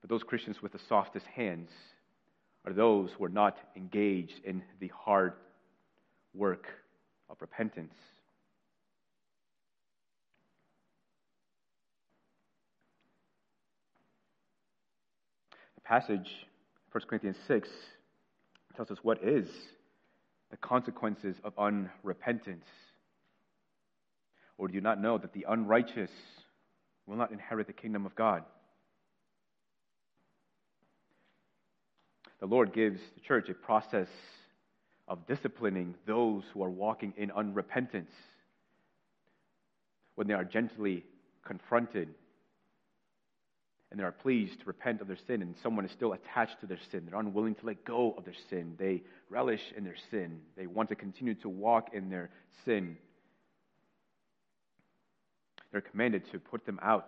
[0.00, 1.70] But those Christians with the softest hands
[2.66, 5.34] are those who are not engaged in the hard
[6.34, 6.66] work
[7.30, 7.94] of repentance.
[15.74, 16.28] The passage,
[16.92, 17.68] 1 Corinthians 6,
[18.76, 19.48] tells us what is
[20.50, 22.68] the consequences of unrepentance.
[24.58, 26.10] Or do you not know that the unrighteous
[27.06, 28.44] will not inherit the kingdom of God?
[32.44, 34.08] the Lord gives the church a process
[35.08, 38.12] of disciplining those who are walking in unrepentance
[40.14, 41.04] when they are gently
[41.42, 42.10] confronted
[43.94, 46.66] and they are pleased to repent of their sin and someone is still attached to
[46.66, 47.06] their sin.
[47.08, 48.74] They're unwilling to let go of their sin.
[48.76, 50.40] They relish in their sin.
[50.56, 52.30] They want to continue to walk in their
[52.64, 52.96] sin.
[55.70, 57.06] They're commanded to put them out,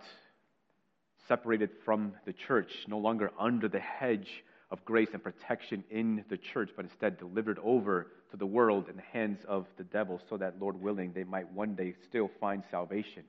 [1.27, 4.29] separated from the church, no longer under the hedge
[4.71, 8.95] of grace and protection in the church, but instead delivered over to the world in
[8.95, 12.63] the hands of the devil, so that, Lord willing, they might one day still find
[12.71, 13.25] salvation.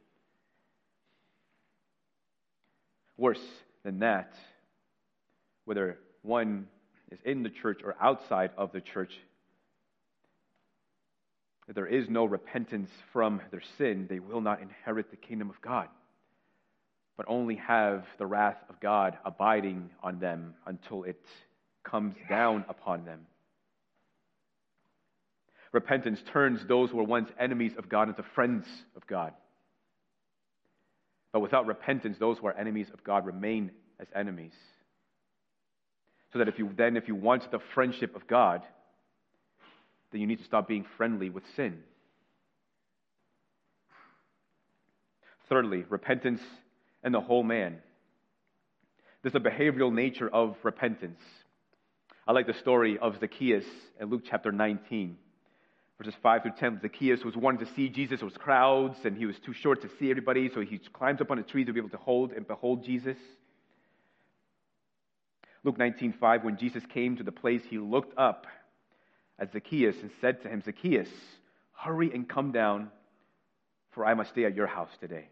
[3.18, 3.44] Worse
[3.84, 4.34] than that,
[5.66, 6.68] whether one
[7.12, 9.12] is in the church or outside of the church,
[11.68, 15.62] if there is no repentance from their sin, they will not inherit the kingdom of
[15.62, 15.90] God
[17.18, 21.20] but only have the wrath of God abiding on them until it
[21.84, 23.26] comes down upon them.
[25.74, 28.66] Repentance turns those who were once enemies of God into friends
[28.96, 29.34] of God.
[31.38, 33.70] But without repentance, those who are enemies of God remain
[34.00, 34.56] as enemies.
[36.34, 38.64] So that if you then, if you want the friendship of God,
[40.12, 41.84] then you need to stop being friendly with sin.
[45.48, 46.42] Thirdly, repentance
[47.04, 47.84] and the whole man.
[49.22, 51.22] There's a behavioral nature of repentance.
[52.28, 53.66] I like the story of Zacchaeus
[54.02, 55.20] in Luke chapter 19,
[55.98, 56.82] verses 5 through 10.
[56.82, 58.20] Zacchaeus was wanting to see Jesus.
[58.20, 61.32] There was crowds, and he was too short to see everybody, so he climbed up
[61.32, 63.18] on a tree to be able to hold and behold Jesus.
[65.64, 68.48] Luke 19:5 when Jesus came to the place he looked up
[69.40, 71.10] at Zacchaeus and said to him Zacchaeus
[71.74, 72.90] hurry and come down
[73.92, 75.28] for I must stay at your house today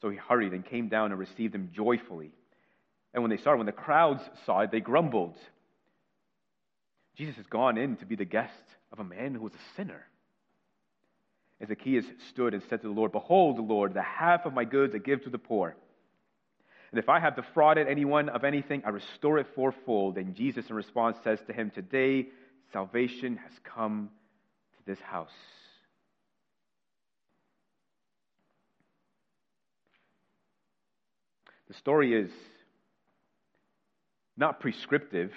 [0.00, 2.32] so he hurried and came down and received him joyfully.
[3.12, 5.36] And when they saw it, when the crowds saw it, they grumbled.
[7.16, 8.52] Jesus has gone in to be the guest
[8.92, 10.06] of a man who was a sinner.
[11.66, 14.94] Zacchaeus stood and said to the Lord, Behold, the Lord, the half of my goods
[14.94, 15.74] I give to the poor.
[16.92, 20.16] And if I have defrauded anyone of anything, I restore it fourfold.
[20.16, 22.28] And Jesus, in response, says to him, Today
[22.72, 24.10] salvation has come
[24.76, 25.32] to this house
[31.68, 32.30] The story is
[34.36, 35.32] not prescriptive.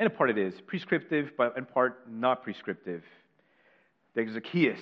[0.00, 3.04] In a part it is prescriptive, but in part not prescriptive.
[4.14, 4.80] There's Zacchaeus.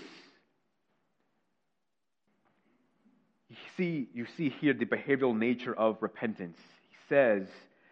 [3.50, 6.56] You see, you see here the behavioral nature of repentance.
[6.88, 7.48] He says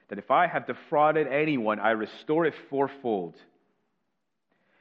[0.09, 3.35] that if I have defrauded anyone, I restore it fourfold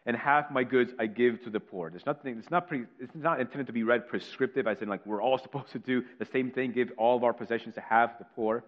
[0.05, 1.89] and half my goods I give to the poor.
[1.89, 2.69] There's nothing, it's not,
[2.99, 6.03] it's not intended to be read prescriptive, as in, like, we're all supposed to do
[6.19, 8.63] the same thing, give all of our possessions to half the poor.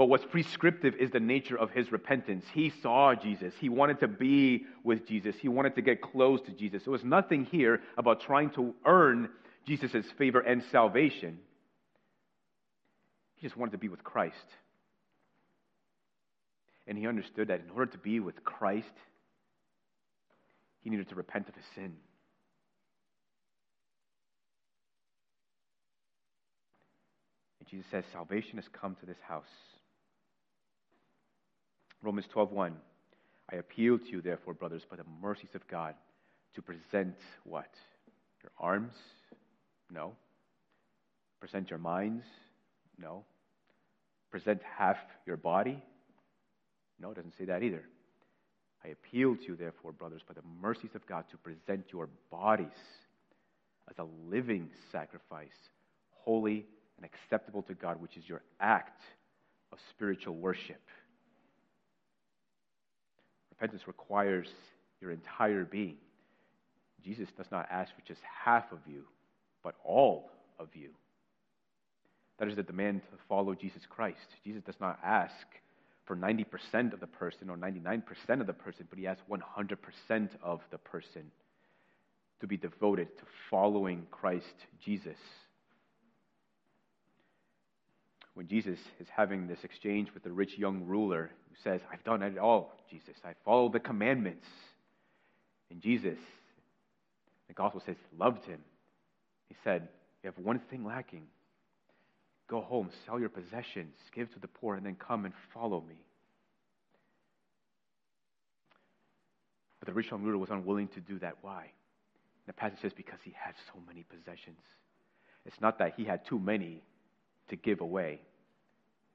[0.00, 2.46] But what's prescriptive is the nature of his repentance.
[2.54, 3.52] He saw Jesus.
[3.60, 5.36] He wanted to be with Jesus.
[5.38, 6.84] He wanted to get close to Jesus.
[6.84, 9.28] There was nothing here about trying to earn
[9.66, 11.38] Jesus' favor and salvation.
[13.34, 14.36] He just wanted to be with Christ.
[16.86, 18.86] And he understood that in order to be with Christ,
[20.80, 21.92] he needed to repent of his sin.
[27.58, 29.44] And Jesus says, Salvation has come to this house.
[32.02, 32.74] Romans 12:1.
[33.52, 35.94] I appeal to you, therefore, brothers, by the mercies of God,
[36.54, 37.74] to present what?
[38.42, 38.94] Your arms?
[39.90, 40.14] No.
[41.40, 42.24] Present your minds?
[42.98, 43.24] No.
[44.30, 45.82] Present half your body?
[47.00, 47.84] No, it doesn't say that either.
[48.84, 52.68] I appeal to you, therefore, brothers, by the mercies of God, to present your bodies
[53.90, 55.48] as a living sacrifice,
[56.10, 59.02] holy and acceptable to God, which is your act
[59.72, 60.80] of spiritual worship.
[63.60, 64.48] Repentance requires
[65.02, 65.96] your entire being.
[67.04, 69.02] Jesus does not ask for just half of you,
[69.62, 70.88] but all of you.
[72.38, 74.16] That is the demand to follow Jesus Christ.
[74.44, 75.34] Jesus does not ask
[76.06, 78.02] for 90% of the person or 99%
[78.40, 81.30] of the person, but he asks 100% of the person
[82.40, 84.46] to be devoted to following Christ
[84.82, 85.18] Jesus.
[88.32, 92.22] When Jesus is having this exchange with the rich young ruler who says, I've done
[92.22, 93.16] it all, Jesus.
[93.24, 94.46] I followed the commandments.
[95.70, 96.18] And Jesus,
[97.48, 98.60] the gospel says, loved him.
[99.48, 99.88] He said,
[100.22, 101.24] You have one thing lacking.
[102.48, 105.96] Go home, sell your possessions, give to the poor, and then come and follow me.
[109.78, 111.36] But the rich young ruler was unwilling to do that.
[111.42, 111.70] Why?
[112.46, 114.58] The passage says, Because he had so many possessions.
[115.46, 116.82] It's not that he had too many
[117.48, 118.20] to give away,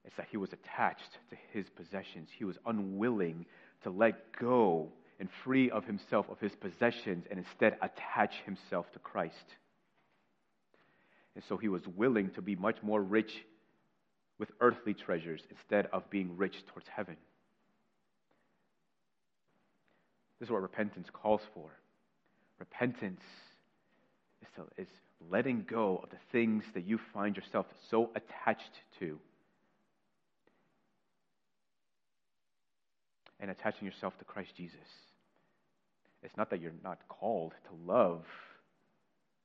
[0.06, 2.28] it's that he was attached to his possessions.
[2.38, 3.44] He was unwilling
[3.82, 4.88] to let go
[5.18, 9.34] and free of himself of his possessions and instead attach himself to Christ.
[11.34, 13.32] And so he was willing to be much more rich
[14.38, 17.16] with earthly treasures instead of being rich towards heaven.
[20.38, 21.70] This is what repentance calls for.
[22.58, 23.22] Repentance
[24.42, 24.88] is, to, is
[25.30, 29.18] letting go of the things that you find yourself so attached to
[33.40, 34.78] and attaching yourself to Christ Jesus.
[36.22, 38.24] It's not that you're not called to love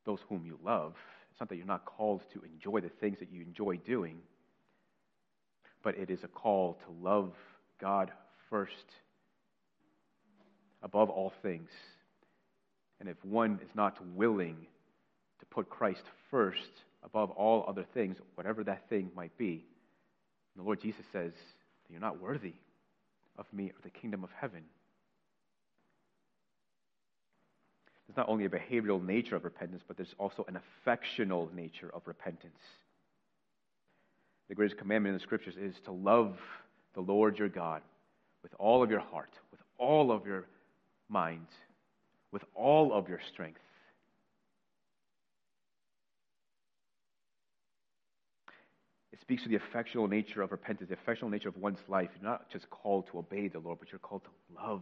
[0.05, 0.93] those whom you love.
[1.31, 4.17] It's not that you're not called to enjoy the things that you enjoy doing,
[5.83, 7.33] but it is a call to love
[7.79, 8.11] God
[8.49, 8.73] first,
[10.81, 11.69] above all things.
[12.99, 14.57] And if one is not willing
[15.39, 16.71] to put Christ first
[17.03, 19.65] above all other things, whatever that thing might be,
[20.55, 22.53] the Lord Jesus says that you're not worthy
[23.37, 24.63] of me or the kingdom of heaven.
[28.07, 32.01] There's not only a behavioral nature of repentance, but there's also an affectional nature of
[32.05, 32.59] repentance.
[34.49, 36.37] The greatest commandment in the scriptures is to love
[36.93, 37.81] the Lord your God
[38.43, 40.45] with all of your heart, with all of your
[41.07, 41.47] mind,
[42.33, 43.61] with all of your strength.
[49.13, 52.09] It speaks to the affectional nature of repentance, the affectional nature of one's life.
[52.15, 54.81] You're not just called to obey the Lord, but you're called to love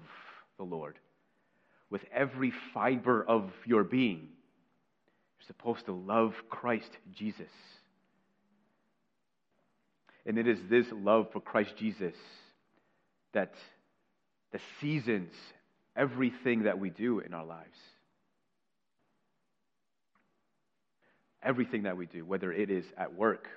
[0.57, 0.99] the Lord
[1.89, 4.29] with every fiber of your being.
[5.39, 7.49] You're supposed to love Christ Jesus.
[10.25, 12.13] And it is this love for Christ Jesus
[13.33, 13.53] that,
[14.51, 15.31] that seasons
[15.95, 17.77] everything that we do in our lives.
[21.41, 23.47] Everything that we do, whether it is at work,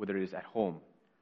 [0.00, 0.76] whether it is at home,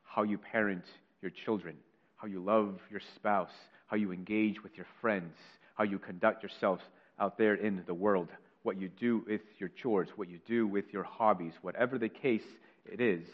[0.04, 0.84] how you parent
[1.20, 1.74] your children,
[2.14, 3.50] how you love your spouse,
[3.88, 5.34] how you engage with your friends,
[5.74, 6.80] how you conduct yourselves
[7.18, 8.28] out there in the world,
[8.62, 12.44] what you do with your chores, what you do with your hobbies, whatever the case
[12.84, 13.26] it is,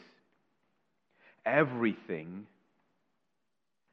[1.44, 2.46] everything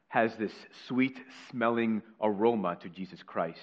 [0.07, 0.53] has this
[0.87, 1.17] sweet
[1.49, 3.59] smelling aroma to Jesus Christ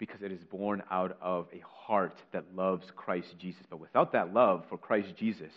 [0.00, 3.62] because it is born out of a heart that loves Christ Jesus.
[3.70, 5.52] But without that love for Christ Jesus,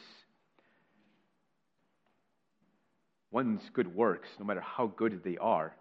[3.32, 5.74] one's good works, no matter how good they are,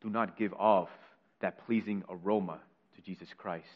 [0.00, 0.88] do not give off
[1.40, 2.58] that pleasing aroma
[2.96, 3.66] to Jesus Christ.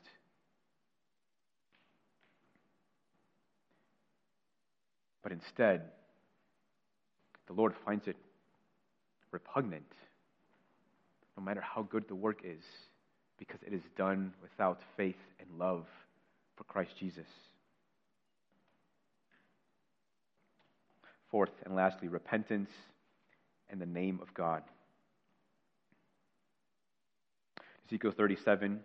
[5.22, 5.82] But instead,
[7.46, 8.16] the Lord finds it
[9.30, 9.92] repugnant,
[11.36, 12.62] no matter how good the work is,
[13.38, 15.86] because it is done without faith and love
[16.56, 17.26] for Christ Jesus.
[21.30, 22.68] Fourth and lastly, repentance
[23.72, 24.62] and the name of God.
[27.88, 28.80] Ezekiel 37,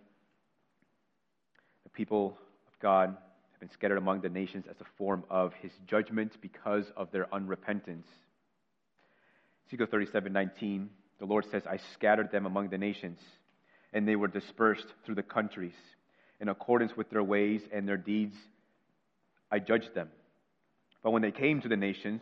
[1.83, 5.71] the people of God have been scattered among the nations as a form of his
[5.85, 8.07] judgment because of their unrepentance.
[9.67, 13.19] Ezekiel 37, 19, the Lord says, I scattered them among the nations,
[13.91, 15.75] and they were dispersed through the countries.
[16.39, 18.35] In accordance with their ways and their deeds,
[19.51, 20.09] I judged them.
[21.03, 22.21] But when they came to the nations,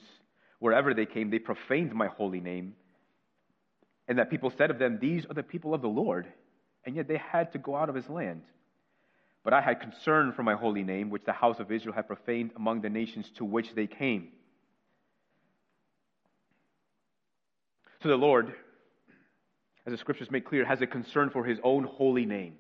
[0.60, 2.76] wherever they came, they profaned my holy name.
[4.08, 6.28] And that people said of them, These are the people of the Lord
[6.86, 8.44] and yet they had to go out of his land.
[9.44, 12.52] But I had concern for my holy name, which the house of Israel had profaned
[12.56, 14.30] among the nations to which they came.
[18.02, 18.54] So the Lord,
[19.86, 22.56] as the scriptures make clear, has a concern for his own holy name.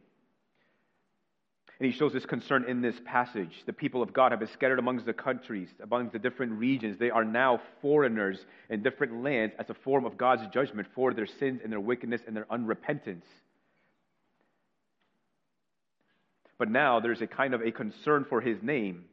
[1.80, 3.64] And he shows this concern in this passage.
[3.66, 6.98] The people of God have been scattered amongst the countries, among the different regions.
[6.98, 11.26] They are now foreigners in different lands as a form of God's judgment for their
[11.26, 13.26] sins and their wickedness and their unrepentance.
[16.58, 19.04] But now there's a kind of a concern for his name,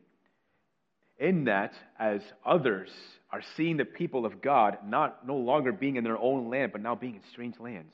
[1.18, 2.90] in that as others
[3.32, 6.80] are seeing the people of God not no longer being in their own land, but
[6.80, 7.92] now being in strange lands.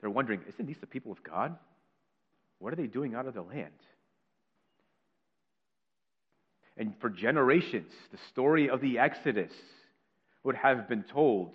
[0.00, 1.56] They're wondering, isn't these the people of God?
[2.58, 3.72] What are they doing out of the land?
[6.76, 9.52] And for generations, the story of the Exodus
[10.42, 11.54] would have been told.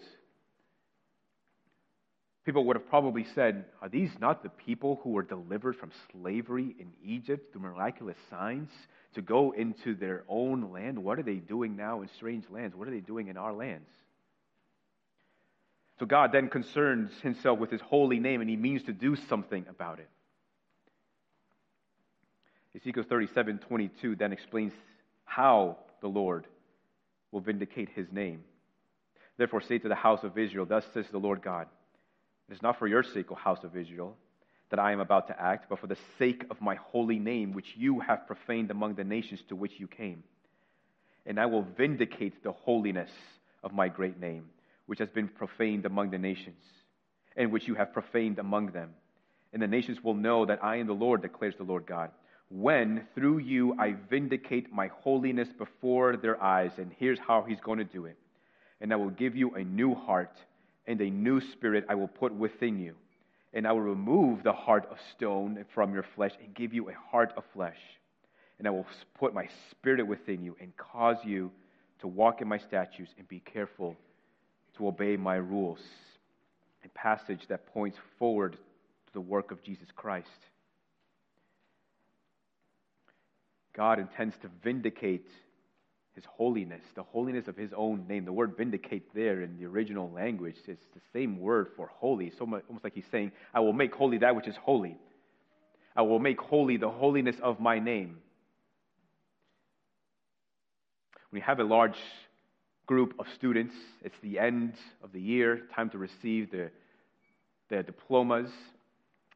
[2.43, 6.75] People would have probably said, Are these not the people who were delivered from slavery
[6.79, 8.71] in Egypt through miraculous signs
[9.13, 10.97] to go into their own land?
[10.97, 12.75] What are they doing now in strange lands?
[12.75, 13.89] What are they doing in our lands?
[15.99, 19.67] So God then concerns himself with his holy name and he means to do something
[19.69, 20.09] about it.
[22.75, 24.73] Ezekiel 37 22 then explains
[25.25, 26.47] how the Lord
[27.31, 28.43] will vindicate his name.
[29.37, 31.67] Therefore, say to the house of Israel, Thus says the Lord God,
[32.49, 34.15] It is not for your sake, O house of Israel,
[34.69, 37.73] that I am about to act, but for the sake of my holy name, which
[37.75, 40.23] you have profaned among the nations to which you came.
[41.25, 43.11] And I will vindicate the holiness
[43.63, 44.49] of my great name,
[44.85, 46.63] which has been profaned among the nations,
[47.35, 48.91] and which you have profaned among them.
[49.53, 52.11] And the nations will know that I am the Lord, declares the Lord God
[52.51, 56.71] when through you I vindicate my holiness before their eyes.
[56.77, 58.17] And here's how he's going to do it.
[58.81, 60.35] And I will give you a new heart,
[60.87, 62.95] and a new spirit I will put within you.
[63.53, 66.93] And I will remove the heart of stone from your flesh and give you a
[66.93, 67.77] heart of flesh.
[68.59, 68.85] And I will
[69.17, 71.51] put my spirit within you and cause you
[71.99, 73.95] to walk in my statutes and be careful
[74.77, 75.81] to obey my rules.
[76.83, 80.27] A passage that points forward to the work of Jesus Christ.
[83.75, 85.27] God intends to vindicate
[86.13, 88.25] his holiness, the holiness of his own name.
[88.25, 92.27] The word vindicate there in the original language is the same word for holy.
[92.27, 94.97] It's almost like he's saying, I will make holy that which is holy.
[95.95, 98.17] I will make holy the holiness of my name.
[101.29, 101.97] When you have a large
[102.87, 106.71] group of students, it's the end of the year, time to receive the,
[107.69, 108.51] their diplomas.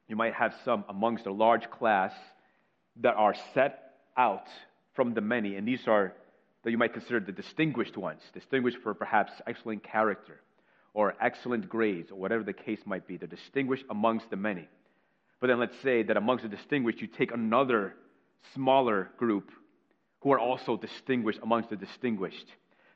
[0.08, 2.12] You might have some amongst a large class
[3.00, 3.85] that are set
[4.16, 4.48] out
[4.94, 6.12] from the many, and these are
[6.64, 10.40] that you might consider the distinguished ones, distinguished for perhaps excellent character
[10.94, 13.16] or excellent grades or whatever the case might be.
[13.16, 14.68] They're distinguished amongst the many.
[15.40, 17.94] But then let's say that amongst the distinguished, you take another
[18.54, 19.50] smaller group
[20.20, 22.46] who are also distinguished amongst the distinguished.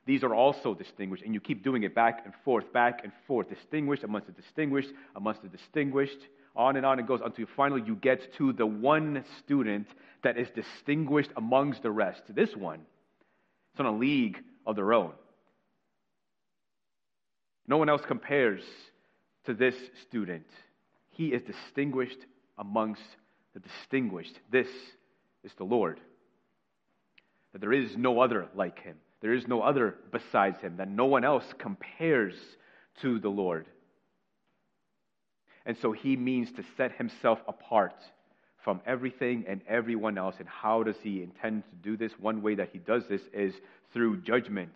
[0.07, 3.49] These are also distinguished, and you keep doing it back and forth, back and forth.
[3.49, 6.19] Distinguished amongst the distinguished, amongst the distinguished,
[6.61, 9.87] on and on it goes until finally you get to the one student
[10.23, 12.23] that is distinguished amongst the rest.
[12.29, 12.81] This one,
[13.73, 15.13] it's on a league of their own.
[17.67, 18.63] No one else compares
[19.47, 19.75] to this
[20.09, 20.47] student.
[21.11, 22.19] He is distinguished
[22.59, 23.03] amongst
[23.55, 24.39] the distinguished.
[24.51, 24.69] This
[25.43, 25.99] is the Lord.
[27.53, 28.97] That there is no other like him.
[29.23, 30.77] There is no other besides him.
[30.77, 32.35] That no one else compares
[33.01, 33.67] to the Lord.
[35.67, 37.95] And so he means to set himself apart
[38.65, 40.37] from everything and everyone else.
[40.39, 42.13] And how does he intend to do this?
[42.19, 43.55] One way that he does this is
[43.93, 44.73] through judgment.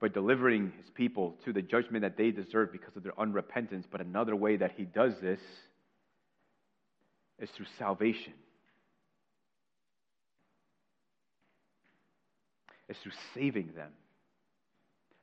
[0.00, 3.84] By delivering his people to the judgment that they deserve because of their unrepentance.
[3.90, 5.40] But another way that he does this
[7.40, 8.32] is through salvation.
[12.88, 13.90] It's through saving them,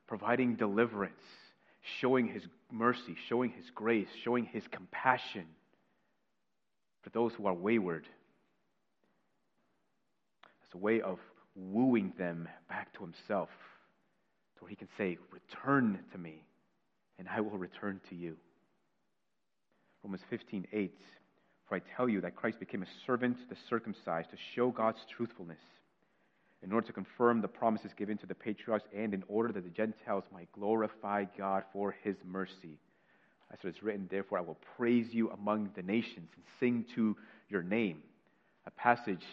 [0.07, 1.13] providing deliverance,
[1.99, 2.43] showing his
[2.75, 5.45] mercy, showing his grace, showing his compassion
[7.01, 8.05] for those who are wayward.
[10.67, 11.19] As a way of
[11.55, 13.49] wooing them back to himself,
[14.55, 16.43] so where he can say, Return to me,
[17.17, 18.35] and I will return to you.
[20.03, 20.93] Romans 15 8.
[21.67, 24.99] For I tell you that Christ became a servant to the circumcised to show God's
[25.15, 25.57] truthfulness
[26.65, 29.69] in order to confirm the promises given to the patriarchs and in order that the
[29.69, 32.79] Gentiles might glorify God for his mercy.
[33.53, 37.15] As it is written, therefore I will praise you among the nations and sing to
[37.49, 38.01] your name.
[38.65, 39.23] A passage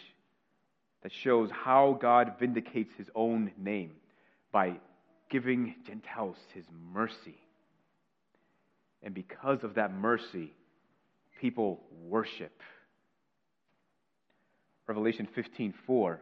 [1.01, 3.93] that shows how God vindicates his own name
[4.51, 4.75] by
[5.31, 7.35] giving Gentiles his mercy.
[9.01, 10.53] And because of that mercy,
[11.41, 12.61] people worship.
[14.87, 16.19] Revelation 15 4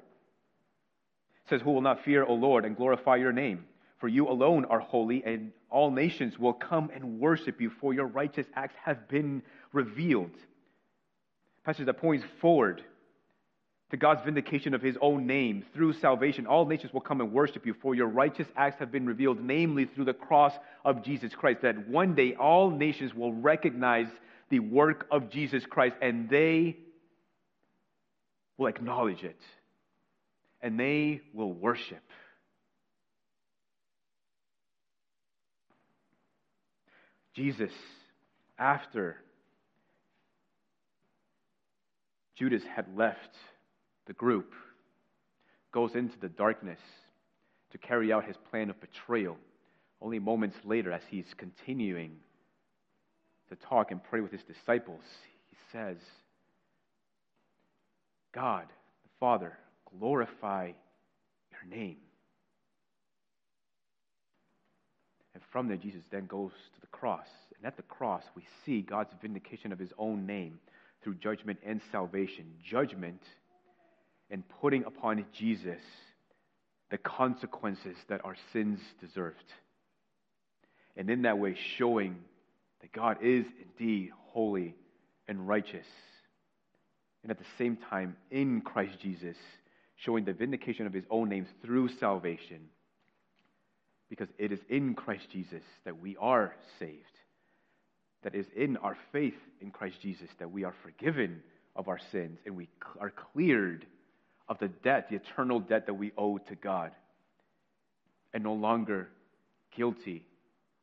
[1.52, 3.66] says, Who will not fear, O Lord, and glorify your name?
[4.00, 8.08] For you alone are holy, and all nations will come and worship you, for your
[8.08, 10.32] righteous acts have been revealed.
[11.64, 12.82] Passage that points forward
[13.92, 16.48] to God's vindication of his own name through salvation.
[16.48, 19.86] All nations will come and worship you, for your righteous acts have been revealed, namely
[19.86, 21.62] through the cross of Jesus Christ.
[21.62, 24.08] That one day all nations will recognize
[24.50, 26.78] the work of Jesus Christ and they
[28.58, 29.40] will acknowledge it
[30.62, 32.04] and they will worship.
[37.34, 37.72] Jesus,
[38.60, 39.18] after
[42.36, 43.36] Judas had left
[44.06, 44.54] the group,
[45.72, 46.80] goes into the darkness
[47.72, 49.38] to carry out his plan of betrayal.
[50.02, 52.18] Only moments later, as he's continuing
[53.50, 55.04] to talk and pray with his disciples,
[55.50, 55.98] he says,
[58.34, 58.66] God,
[59.04, 59.58] the Father,
[60.00, 60.72] glorify
[61.52, 61.98] your name.
[65.34, 67.28] And from there, Jesus then goes to the cross.
[67.58, 70.60] And at the cross, we see God's vindication of his own name
[71.04, 72.46] through judgment and salvation.
[72.70, 73.22] Judgment
[74.30, 75.82] and putting upon Jesus
[76.90, 79.38] the consequences that our sins deserved.
[80.98, 82.18] And in that way, showing
[82.82, 84.76] that God is indeed holy
[85.28, 85.86] and righteous.
[87.24, 89.38] And at the same time, in Christ Jesus,
[90.06, 92.60] showing the vindication of his own name through salvation
[94.10, 97.06] because it is in Christ Jesus that we are saved.
[98.24, 101.42] That is in our faith in Christ Jesus that we are forgiven
[101.76, 102.68] of our sins and we
[103.00, 103.86] are cleared
[104.50, 106.92] of the debt, the eternal debt that we owe to God,
[108.34, 109.08] and no longer
[109.76, 110.26] guilty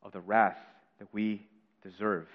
[0.01, 0.57] of the wrath
[0.97, 1.45] that we
[1.83, 2.27] deserve.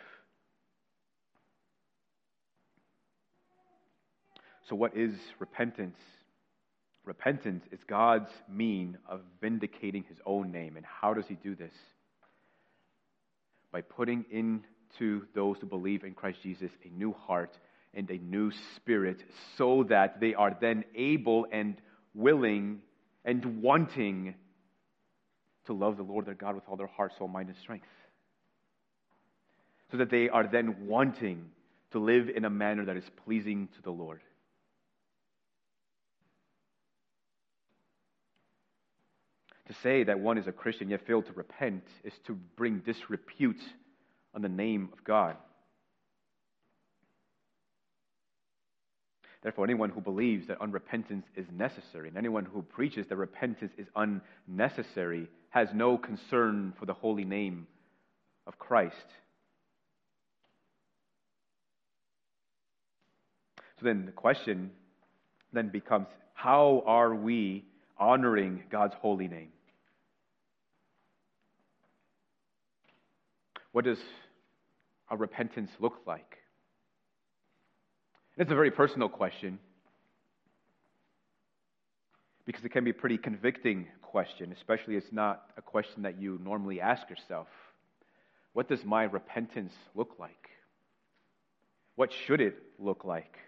[4.69, 5.99] So, what is repentance?
[7.05, 10.77] Repentance is God's mean of vindicating his own name.
[10.77, 11.75] And how does he do this?
[13.73, 17.59] By putting into those who believe in Christ Jesus a new heart
[17.93, 19.23] and a new spirit,
[19.57, 21.77] so that they are then able and
[22.15, 22.81] willing
[23.25, 24.35] and wanting
[25.67, 27.87] to love the Lord their God with all their heart, soul, mind, and strength.
[29.91, 31.51] So that they are then wanting
[31.93, 34.21] to live in a manner that is pleasing to the Lord.
[39.69, 43.63] To say that one is a Christian yet failed to repent is to bring disrepute
[44.35, 45.37] on the name of God.
[49.43, 53.87] Therefore, anyone who believes that unrepentance is necessary, and anyone who preaches that repentance is
[53.95, 57.67] unnecessary, has no concern for the holy name
[58.47, 58.97] of Christ.
[63.79, 64.71] So then the question
[65.53, 67.65] then becomes how are we
[67.99, 69.51] honoring God's holy name?
[73.75, 73.99] What does
[75.11, 76.39] a repentance look like?
[78.37, 79.59] It's a very personal question
[82.47, 86.39] because it can be a pretty convicting question, especially it's not a question that you
[86.41, 87.49] normally ask yourself.
[88.53, 90.51] What does my repentance look like?
[91.97, 93.39] What should it look like?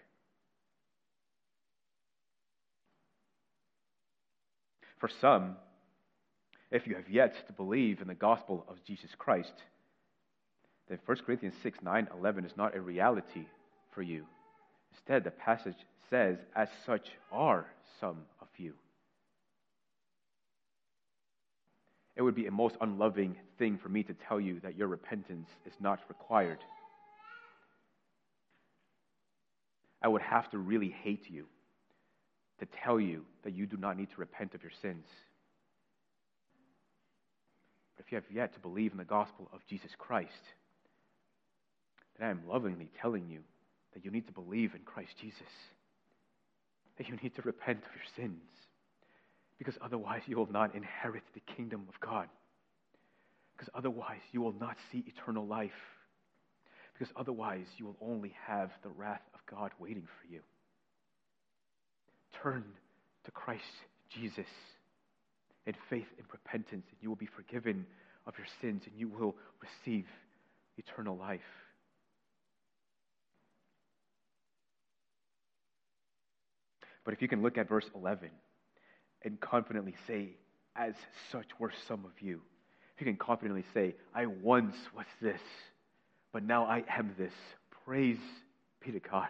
[4.97, 5.55] For some,
[6.69, 9.53] if you have yet to believe in the gospel of Jesus Christ,
[10.89, 13.45] then 1 Corinthians 6 9 11 is not a reality
[13.93, 14.25] for you.
[14.93, 15.75] Instead, the passage
[16.09, 17.65] says, As such are
[17.99, 18.73] some of you.
[22.15, 25.49] It would be a most unloving thing for me to tell you that your repentance
[25.65, 26.57] is not required.
[30.01, 31.45] I would have to really hate you
[32.59, 35.05] to tell you that you do not need to repent of your sins.
[37.95, 40.31] But if you have yet to believe in the gospel of Jesus Christ,
[42.19, 43.39] then I am lovingly telling you
[43.93, 45.41] that you need to believe in Christ Jesus,
[46.97, 48.43] that you need to repent of your sins,
[49.57, 52.27] because otherwise you will not inherit the kingdom of God,
[53.55, 55.71] because otherwise you will not see eternal life,
[56.93, 60.41] because otherwise you will only have the wrath of God waiting for you.
[62.43, 62.63] Turn
[63.25, 63.63] to Christ
[64.09, 64.47] Jesus
[65.65, 67.85] in faith and repentance, and you will be forgiven
[68.25, 70.05] of your sins, and you will receive
[70.77, 71.41] eternal life.
[77.07, 78.29] But if you can look at verse 11
[79.23, 80.31] and confidently say,
[80.75, 80.93] As
[81.31, 82.41] such were some of you,
[82.93, 85.39] if you can confidently say, I once was this,
[86.33, 87.31] but now I am this,
[87.85, 88.19] praise
[88.85, 89.29] be to God.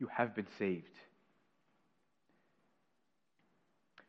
[0.00, 0.90] You have been saved.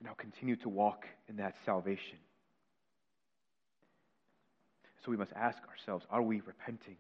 [0.02, 2.18] now continue to walk in that salvation.
[5.06, 6.98] So we must ask ourselves are we repenting?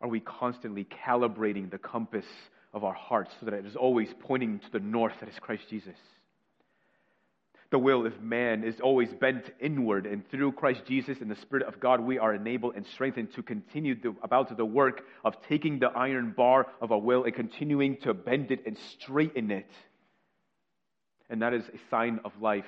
[0.00, 2.26] Are we constantly calibrating the compass
[2.72, 5.64] of our hearts so that it is always pointing to the north that is Christ
[5.70, 5.96] Jesus?
[7.70, 11.66] The will of man is always bent inward, and through Christ Jesus and the Spirit
[11.66, 15.80] of God, we are enabled and strengthened to continue the, about the work of taking
[15.80, 19.68] the iron bar of our will and continuing to bend it and straighten it.
[21.28, 22.64] And that is a sign of life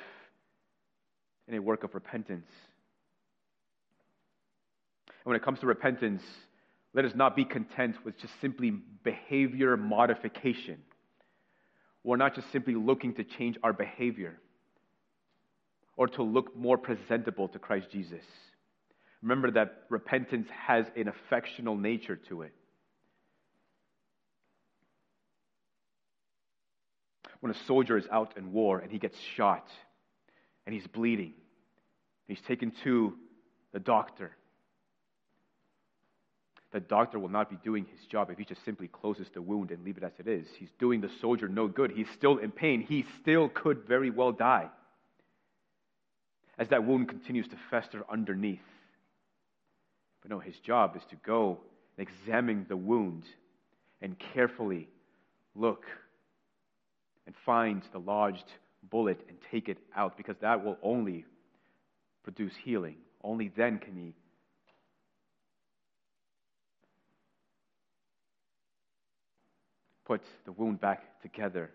[1.46, 2.50] and a work of repentance.
[5.08, 6.22] And when it comes to repentance,
[6.95, 8.70] let us not be content with just simply
[9.05, 10.78] behavior modification.
[12.03, 14.39] We're not just simply looking to change our behavior
[15.97, 18.24] or to look more presentable to Christ Jesus.
[19.22, 22.53] Remember that repentance has an affectional nature to it.
[27.41, 29.68] When a soldier is out in war and he gets shot
[30.64, 31.32] and he's bleeding,
[32.28, 33.14] and he's taken to
[33.72, 34.32] the doctor.
[36.72, 39.70] The doctor will not be doing his job if he just simply closes the wound
[39.70, 40.46] and leave it as it is.
[40.58, 41.92] He's doing the soldier no good.
[41.92, 42.82] He's still in pain.
[42.82, 44.68] He still could very well die
[46.58, 48.60] as that wound continues to fester underneath.
[50.22, 51.58] But no, his job is to go
[51.96, 53.24] and examine the wound
[54.00, 54.88] and carefully
[55.54, 55.84] look
[57.26, 58.44] and find the lodged
[58.90, 61.24] bullet and take it out because that will only
[62.22, 62.96] produce healing.
[63.22, 64.14] Only then can he
[70.07, 71.70] put the wound back together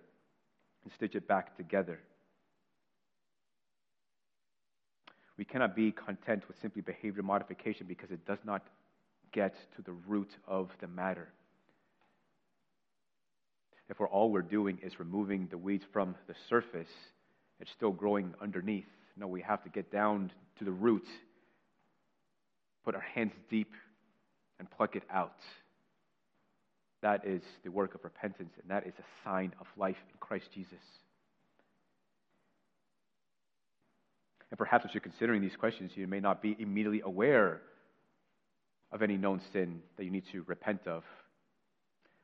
[0.84, 1.99] and stitch it back together.
[5.38, 8.63] We cannot be content with simply behavior modification because it does not
[9.32, 11.29] get to the root of the matter.
[13.89, 16.88] If we're, all we're doing is removing the weeds from the surface,
[17.59, 18.86] it's still growing underneath.
[19.17, 21.05] No, we have to get down to the root,
[22.86, 23.73] put our hands deep,
[24.59, 25.36] and pluck it out.
[27.01, 30.45] That is the work of repentance, and that is a sign of life in Christ
[30.53, 30.83] Jesus.
[34.51, 37.61] And perhaps as you're considering these questions, you may not be immediately aware
[38.91, 41.03] of any known sin that you need to repent of.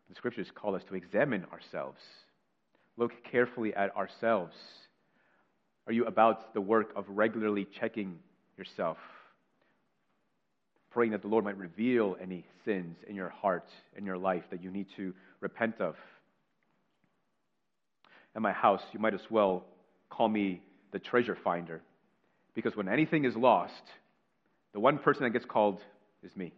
[0.09, 1.99] The scriptures call us to examine ourselves,
[2.97, 4.53] look carefully at ourselves.
[5.85, 8.19] Are you about the work of regularly checking
[8.57, 8.97] yourself?
[10.97, 14.63] Praying that the Lord might reveal any sins in your heart, in your life that
[14.63, 15.93] you need to repent of.
[18.35, 19.63] At my house, you might as well
[20.09, 20.59] call me
[20.91, 21.81] the treasure finder
[22.55, 23.73] because when anything is lost,
[24.73, 25.81] the one person that gets called
[26.23, 26.51] is me.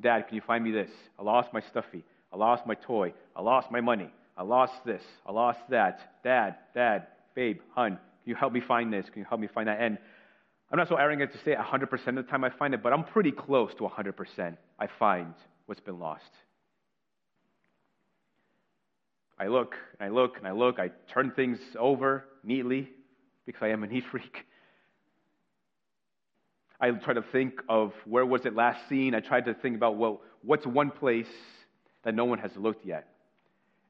[0.00, 0.90] Dad, can you find me this?
[1.18, 2.04] I lost my stuffy.
[2.32, 3.12] I lost my toy.
[3.36, 4.10] I lost my money.
[4.38, 5.02] I lost this.
[5.26, 6.22] I lost that.
[6.24, 9.04] Dad, dad, babe, hun, can you help me find this?
[9.10, 9.82] Can you help me find that?
[9.82, 9.98] And
[10.70, 13.04] I'm not so arrogant to say 100% of the time I find it, but I'm
[13.04, 15.34] pretty close to 100% I find
[15.66, 16.30] what's been lost.
[19.38, 20.78] I look and I look and I look.
[20.78, 22.90] I turn things over neatly
[23.46, 24.44] because I am a neat freak.
[26.80, 29.14] I try to think of where was it last seen.
[29.14, 31.26] I try to think about, well, what's one place
[32.04, 33.08] that no one has looked yet?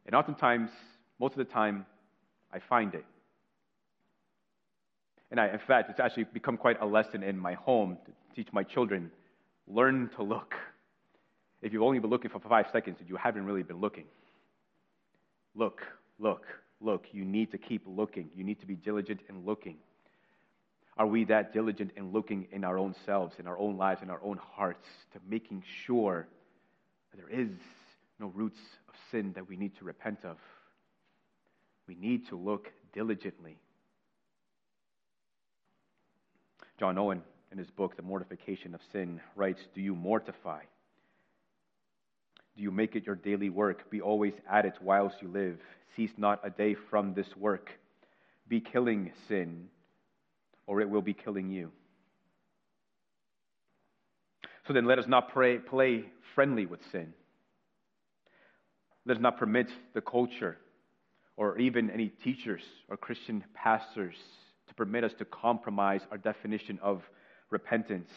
[0.07, 0.71] And oftentimes,
[1.19, 1.85] most of the time,
[2.53, 3.05] I find it.
[5.31, 8.53] And I, in fact, it's actually become quite a lesson in my home to teach
[8.53, 9.11] my children
[9.69, 10.55] learn to look.
[11.61, 14.05] If you've only been looking for five seconds, you haven't really been looking.
[15.55, 15.83] Look,
[16.19, 16.47] look,
[16.81, 17.07] look.
[17.13, 18.31] You need to keep looking.
[18.35, 19.77] You need to be diligent in looking.
[20.97, 24.11] Are we that diligent in looking in our own selves, in our own lives, in
[24.11, 26.27] our own hearts, to making sure
[27.11, 27.51] that there is
[28.19, 28.59] no roots
[28.89, 30.39] of sin that we need to repent of?
[31.87, 33.59] We need to look diligently.
[36.79, 40.61] John Owen, in his book, The Mortification of Sin, writes Do you mortify?
[42.57, 43.91] Do you make it your daily work?
[43.91, 45.59] Be always at it whilst you live.
[45.97, 47.71] Cease not a day from this work.
[48.49, 49.69] Be killing sin
[50.67, 51.73] or it will be killing you.
[54.67, 56.05] So then let us not pray, play
[56.35, 57.15] friendly with sin.
[59.07, 60.59] Let us not permit the culture
[61.37, 64.17] or even any teachers or Christian pastors
[64.69, 67.03] to permit us to compromise our definition of
[67.51, 68.11] repentance.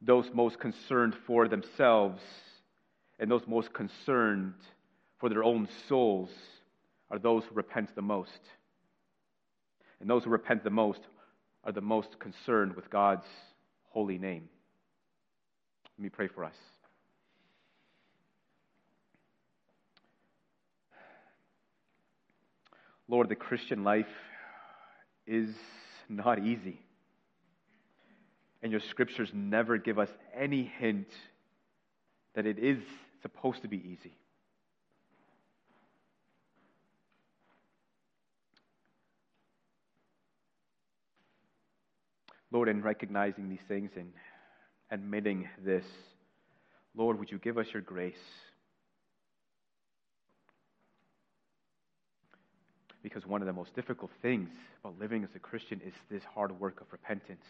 [0.00, 2.22] Those most concerned for themselves
[3.18, 4.54] and those most concerned
[5.18, 6.30] for their own souls
[7.10, 8.40] are those who repent the most.
[10.00, 11.00] And those who repent the most
[11.64, 13.26] are the most concerned with God's
[13.90, 14.48] holy name.
[15.98, 16.54] Let me pray for us.
[23.08, 24.06] Lord, the Christian life
[25.28, 25.50] is
[26.08, 26.80] not easy.
[28.62, 31.08] And your scriptures never give us any hint
[32.34, 32.78] that it is
[33.22, 34.14] supposed to be easy.
[42.50, 44.12] Lord, in recognizing these things and
[44.90, 45.84] admitting this,
[46.96, 48.14] Lord, would you give us your grace?
[53.08, 54.50] Because one of the most difficult things
[54.84, 57.44] about living as a Christian is this hard work of repentance.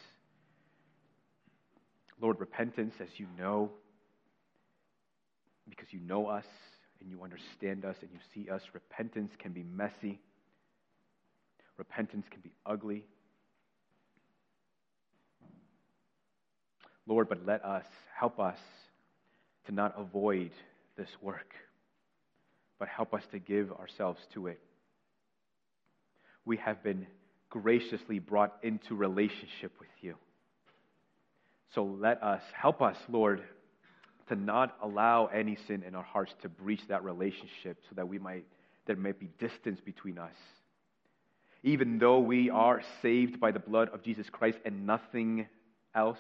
[2.20, 3.72] Lord, repentance, as you know,
[5.68, 6.44] because you know us
[7.00, 10.20] and you understand us and you see us, repentance can be messy.
[11.76, 13.04] Repentance can be ugly.
[17.08, 17.86] Lord, but let us,
[18.16, 18.58] help us
[19.66, 20.52] to not avoid
[20.96, 21.52] this work,
[22.78, 24.60] but help us to give ourselves to it.
[26.48, 27.06] We have been
[27.50, 30.14] graciously brought into relationship with you.
[31.74, 33.42] So let us, help us, Lord,
[34.30, 38.18] to not allow any sin in our hearts to breach that relationship so that we
[38.18, 38.46] might,
[38.86, 40.32] there might be distance between us.
[41.64, 45.46] Even though we are saved by the blood of Jesus Christ and nothing
[45.94, 46.16] else,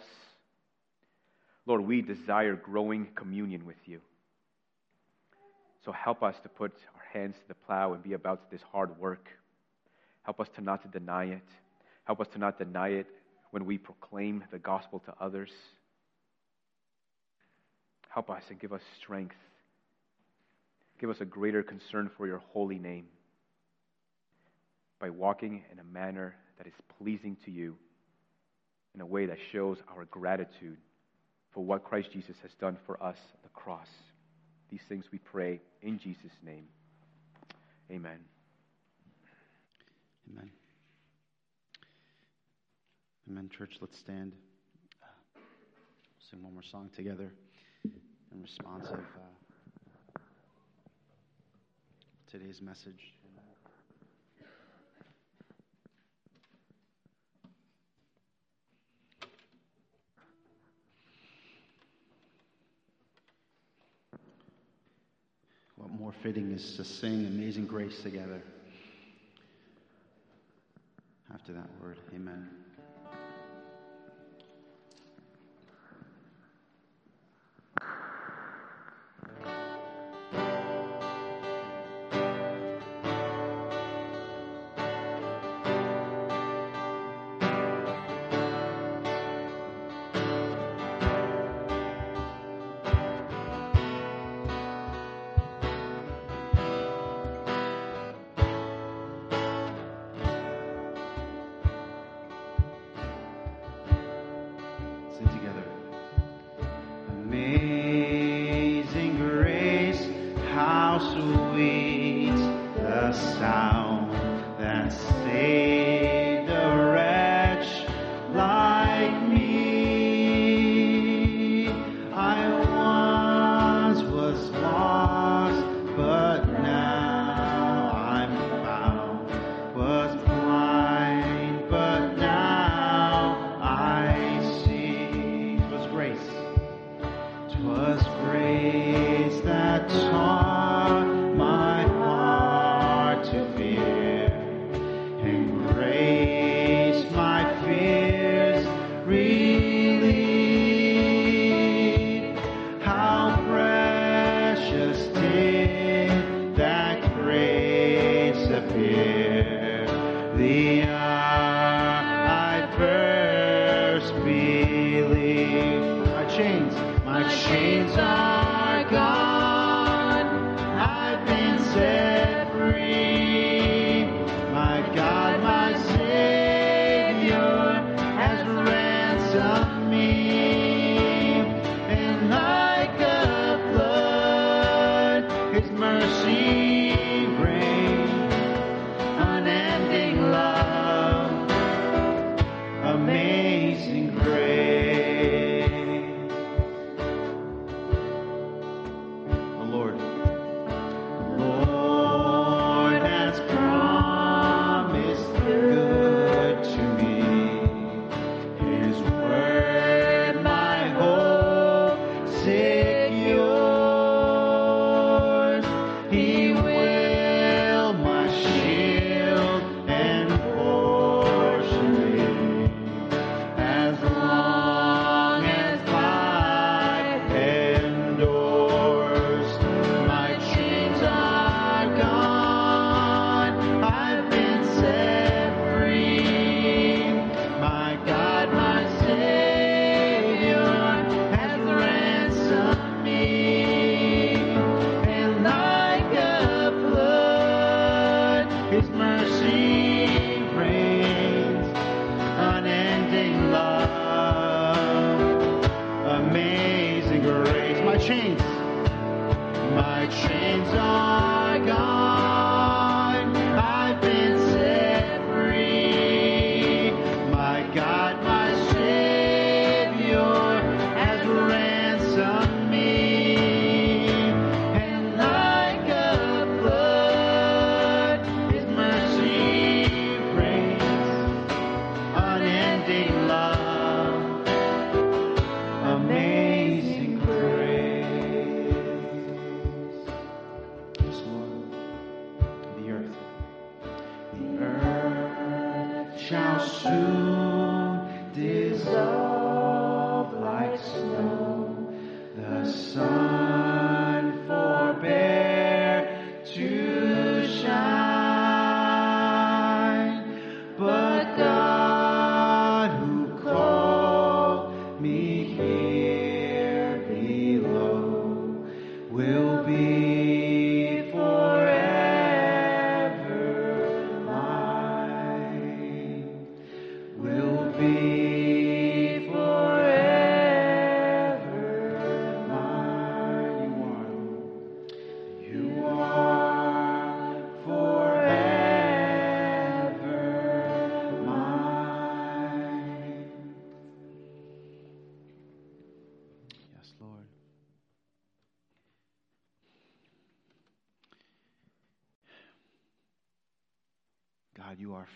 [1.64, 4.02] Lord, we desire growing communion with you.
[5.86, 8.98] So help us to put our hands to the plow and be about this hard
[8.98, 9.26] work.
[10.22, 11.48] Help us to not to deny it.
[12.04, 13.06] Help us to not deny it
[13.50, 15.50] when we proclaim the gospel to others.
[18.08, 19.36] Help us and give us strength.
[21.00, 23.06] Give us a greater concern for your holy name
[25.00, 27.76] by walking in a manner that is pleasing to you,
[28.94, 30.78] in a way that shows our gratitude
[31.52, 33.86] for what Christ Jesus has done for us at the cross.
[34.70, 36.64] These things we pray in Jesus' name.
[37.90, 38.18] Amen.
[40.30, 40.50] Amen.
[43.30, 43.76] Amen, church.
[43.80, 44.32] Let's stand.
[46.30, 47.32] Sing one more song together
[47.84, 50.20] in response of uh,
[52.30, 53.14] today's message.
[65.76, 68.42] What more fitting is to sing Amazing Grace together
[71.32, 71.98] after that word.
[72.14, 72.57] Amen.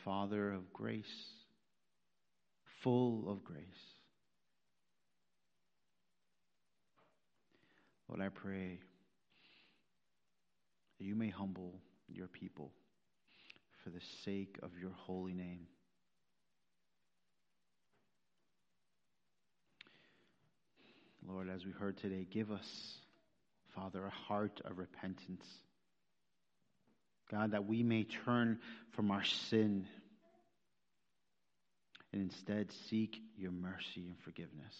[0.05, 1.05] Father of grace,
[2.83, 3.63] full of grace.
[8.09, 8.81] Lord, I pray
[10.99, 12.73] that you may humble your people
[13.83, 15.67] for the sake of your holy name.
[21.27, 22.99] Lord, as we heard today, give us,
[23.75, 25.47] Father, a heart of repentance.
[27.33, 28.59] God, that we may turn
[28.91, 29.87] from our sin
[32.13, 34.75] and instead seek your mercy and forgiveness.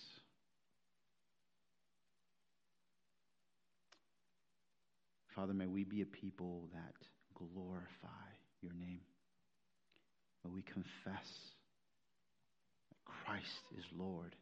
[5.35, 6.95] Father, may we be a people that
[7.35, 8.29] glorify
[8.61, 9.01] your name.
[10.45, 11.27] May we confess
[12.91, 14.37] that Christ is Lord.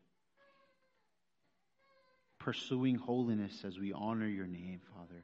[2.40, 5.22] Pursuing holiness as we honor your name, Father.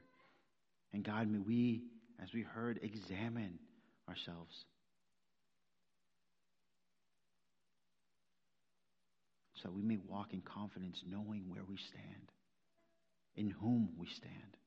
[0.93, 1.83] And God, may we,
[2.21, 3.59] as we heard, examine
[4.09, 4.65] ourselves.
[9.63, 12.31] So we may walk in confidence, knowing where we stand,
[13.35, 14.57] in whom we stand.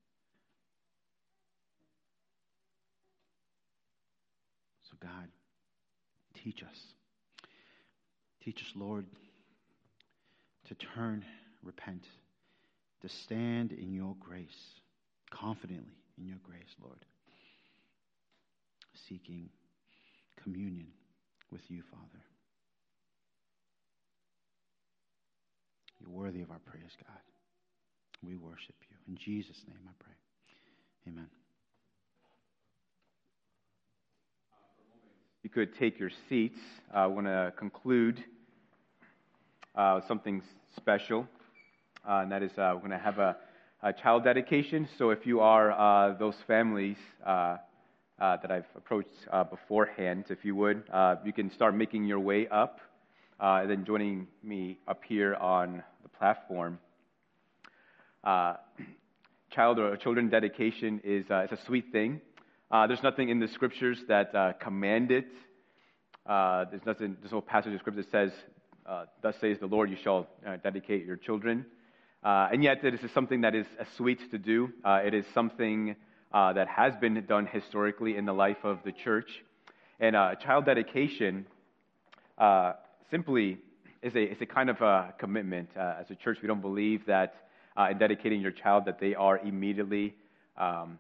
[4.90, 5.28] So, God,
[6.43, 6.78] teach us.
[8.43, 9.06] Teach us, Lord,
[10.68, 11.24] to turn,
[11.62, 12.05] repent,
[13.02, 14.81] to stand in your grace,
[15.31, 17.05] confidently in your grace, Lord,
[19.11, 19.49] seeking
[20.43, 20.87] communion
[21.51, 22.24] with you, Father.
[26.01, 27.19] You're worthy of our praise, God.
[28.23, 28.97] We worship you.
[29.09, 31.12] In Jesus' name I pray.
[31.12, 31.27] Amen.
[35.43, 36.61] You could take your seats.
[36.95, 38.23] I want to conclude
[39.74, 40.43] uh, something
[40.77, 41.27] special,
[42.09, 43.37] uh, and that is uh, we're going to have a,
[43.82, 44.89] a, child dedication.
[44.99, 46.99] So if you are uh, those families
[48.21, 49.09] uh, uh, that I've approached
[49.51, 50.83] beforehand, if you would,
[51.25, 52.81] you can start making your way up,
[53.41, 56.79] and then joining me up here on the platform.
[59.51, 62.21] child or children dedication is it's a sweet thing.
[62.71, 65.27] Uh, there's nothing in the scriptures that uh, command it.
[66.25, 68.31] Uh, there's nothing, there's no passage of scripture that says,
[68.87, 71.67] uh, Thus says the Lord, you shall uh, dedicate your children.
[72.23, 74.71] Uh, and yet, this is something that is a sweet to do.
[74.85, 75.97] it is something
[76.32, 79.31] that has been done historically in the life of the church.
[79.98, 81.47] And child dedication
[83.11, 83.59] simply
[84.02, 85.70] is a, is a kind of a commitment.
[85.77, 87.35] as a church, we don't believe that
[87.90, 90.15] in dedicating your child that they are immediately
[90.57, 90.98] um,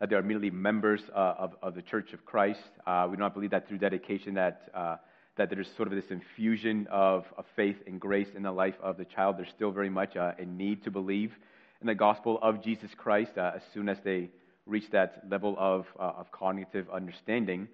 [0.00, 2.60] that they're immediately members uh, of, of the Church of Christ.
[2.86, 4.96] Uh, we do not believe that through dedication that, uh,
[5.36, 8.96] that there's sort of this infusion of, of faith and grace in the life of
[8.96, 9.36] the child.
[9.36, 11.34] There's still very much a need to believe
[11.82, 14.30] in the gospel of Jesus Christ as soon as they
[14.66, 17.68] reach that level of, of cognitive understanding.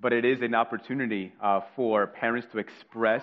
[0.00, 1.32] But it is an opportunity
[1.76, 3.22] for parents to express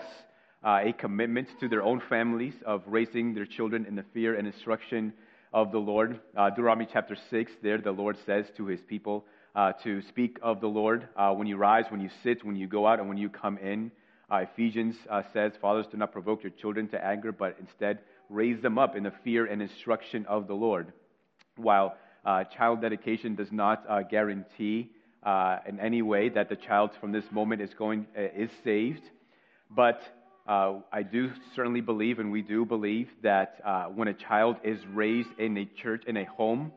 [0.63, 5.13] a commitment to their own families of raising their children in the fear and instruction
[5.53, 6.19] of the Lord.
[6.37, 9.25] Uh, Deuteronomy chapter 6, there the Lord says to his people
[9.55, 12.67] uh, to speak of the Lord uh, when you rise, when you sit, when you
[12.67, 13.91] go out, and when you come in.
[14.31, 18.61] Uh, Ephesians uh, says, Fathers, do not provoke your children to anger, but instead raise
[18.61, 20.93] them up in the fear and instruction of the Lord.
[21.57, 21.93] While uh,
[22.55, 24.89] child dedication does not uh, guarantee
[25.23, 29.03] uh, in any way that the child from this moment is going uh, is saved,
[29.69, 30.01] but
[30.47, 34.79] uh, I do certainly believe, and we do believe that uh, when a child is
[34.93, 36.71] raised in a church in a home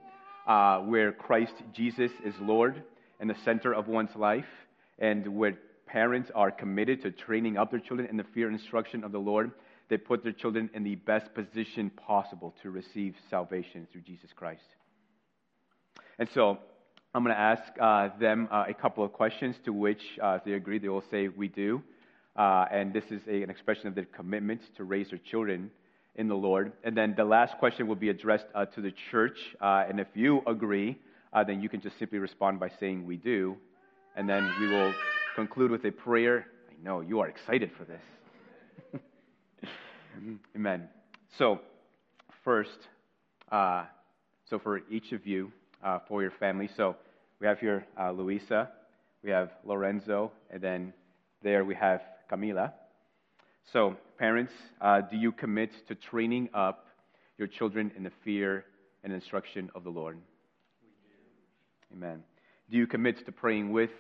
[0.87, 2.83] where Christ Jesus is Lord
[3.21, 4.45] and the center of one's life,
[4.99, 9.05] and where parents are committed to training up their children in the fear and instruction
[9.05, 9.53] of the Lord,
[9.89, 14.65] they put their children in the best position possible to receive salvation through Jesus Christ.
[16.23, 16.57] And so
[17.13, 20.45] I'm going to ask uh, them uh, a couple of questions to which, uh, if
[20.45, 21.83] they agree, they will say, We do.
[22.37, 25.73] Uh, and this is a, an expression of their commitment to raise their children
[26.15, 26.75] in the Lord.
[26.85, 29.37] And then the last question will be addressed uh, to the church.
[29.61, 30.97] Uh, and if you agree,
[31.45, 33.57] then you can just simply respond by saying, We do.
[34.15, 34.95] And then we will
[35.35, 36.47] conclude with a prayer.
[36.71, 39.03] I know you are excited for this.
[40.55, 40.89] Amen.
[41.37, 41.59] So,
[42.45, 42.79] first,
[43.51, 45.51] so for each of you,
[45.83, 46.97] uh, for your family, so
[47.41, 48.71] we have here uh, Luisa,
[49.23, 50.93] we have Lorenzo, and then
[51.43, 52.01] there we have
[52.31, 52.73] Camila.
[53.73, 56.87] So, parents, uh, do you commit to training up
[57.39, 58.65] your children in the fear
[59.05, 60.17] and instruction of the Lord?
[61.91, 61.97] Do.
[61.97, 62.23] Amen.
[62.71, 63.91] Do you commit to praying with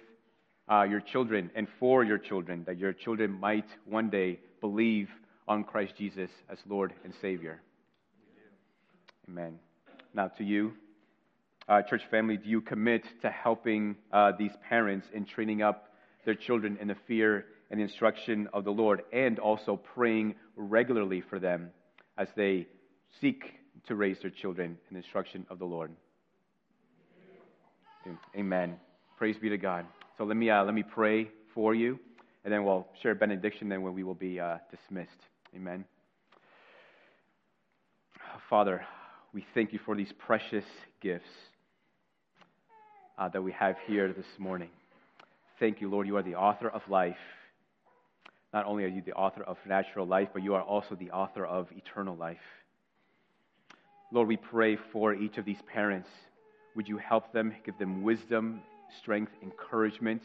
[0.70, 5.08] uh, your children and for your children, that your children might one day believe
[5.48, 7.60] on Christ Jesus as Lord and Savior.
[9.28, 9.58] Amen.
[10.14, 10.72] Now, to you,
[11.68, 15.88] uh, church family, do you commit to helping uh, these parents in training up
[16.24, 21.20] their children in the fear and the instruction of the Lord and also praying regularly
[21.20, 21.70] for them
[22.18, 22.66] as they
[23.20, 23.54] seek
[23.86, 25.90] to raise their children in the instruction of the Lord?
[28.36, 28.76] Amen.
[29.16, 29.86] Praise be to God.
[30.18, 31.98] So let me, uh, let me pray for you,
[32.44, 35.10] and then we'll share a benediction, then when we will be uh, dismissed.
[35.54, 35.84] Amen.
[38.50, 38.84] Father,
[39.32, 40.64] we thank you for these precious
[41.00, 41.24] gifts
[43.22, 44.68] uh, that we have here this morning.
[45.60, 46.08] Thank you, Lord.
[46.08, 47.14] You are the author of life.
[48.52, 51.46] Not only are you the author of natural life, but you are also the author
[51.46, 52.38] of eternal life.
[54.10, 56.08] Lord, we pray for each of these parents.
[56.74, 58.62] Would you help them, give them wisdom
[59.00, 60.22] strength, encouragement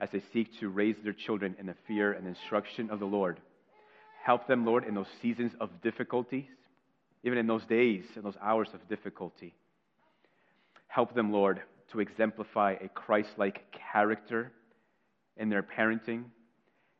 [0.00, 3.40] as they seek to raise their children in the fear and instruction of the Lord.
[4.22, 6.44] Help them, Lord, in those seasons of difficulties,
[7.24, 9.54] even in those days and those hours of difficulty.
[10.86, 11.60] Help them, Lord,
[11.92, 14.52] to exemplify a Christ like character
[15.36, 16.24] in their parenting,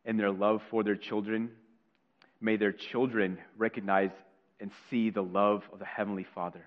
[0.05, 1.51] in their love for their children.
[2.41, 4.11] May their children recognize
[4.61, 6.65] and see the love of the Heavenly Father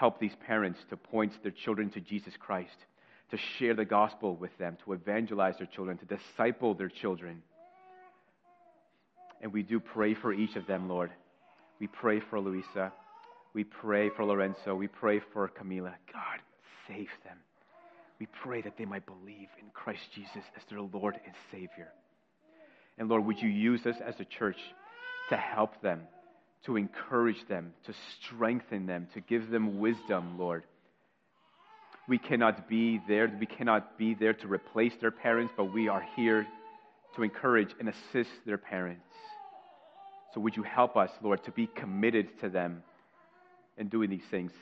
[0.00, 2.86] help these parents to point their children to Jesus Christ,
[3.30, 7.42] to share the gospel with them, to evangelize their children, to disciple their children.
[9.42, 11.10] And we do pray for each of them, Lord.
[11.78, 12.92] We pray for Luisa.
[13.52, 14.74] We pray for Lorenzo.
[14.74, 15.92] We pray for Camila.
[16.10, 16.40] God,
[16.90, 17.38] save them.
[18.18, 21.88] We pray that they might believe in Christ Jesus as their Lord and Savior.
[22.98, 24.58] And Lord, would you use us as a church
[25.30, 26.02] to help them
[26.66, 30.64] to encourage them, to strengthen them, to give them wisdom, Lord.
[32.08, 36.04] We cannot be there, we cannot be there to replace their parents, but we are
[36.16, 36.46] here
[37.16, 39.04] to encourage and assist their parents.
[40.34, 42.82] So would you help us, Lord, to be committed to them
[43.76, 44.52] in doing these things?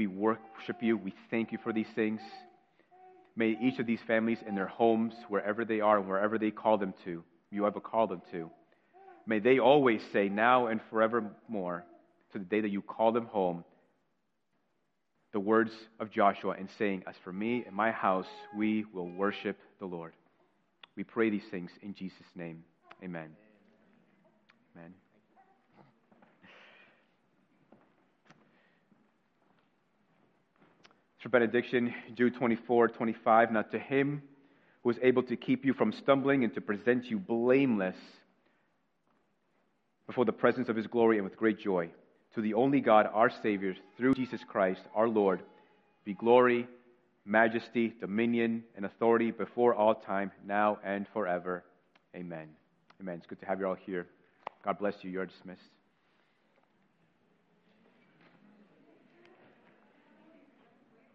[0.00, 2.22] We worship you, we thank you for these things.
[3.36, 6.78] May each of these families in their homes, wherever they are and wherever they call
[6.78, 8.50] them to, you ever call them to,
[9.26, 11.84] May they always say, now and forevermore,
[12.32, 13.62] to the day that you call them home,
[15.34, 19.58] the words of Joshua and saying, As for me and my house, we will worship
[19.80, 20.14] the Lord.
[20.96, 22.64] We pray these things in Jesus' name.
[23.04, 23.28] Amen.
[24.74, 24.94] Amen.
[31.22, 33.52] For benediction, Jude 24, 25.
[33.52, 34.22] Now to him
[34.82, 37.96] who is able to keep you from stumbling and to present you blameless
[40.06, 41.90] before the presence of his glory and with great joy.
[42.34, 45.42] To the only God, our Savior, through Jesus Christ, our Lord,
[46.04, 46.66] be glory,
[47.26, 51.64] majesty, dominion, and authority before all time, now and forever.
[52.16, 52.48] Amen.
[53.00, 53.18] Amen.
[53.18, 54.06] It's good to have you all here.
[54.64, 55.10] God bless you.
[55.10, 55.79] You are dismissed.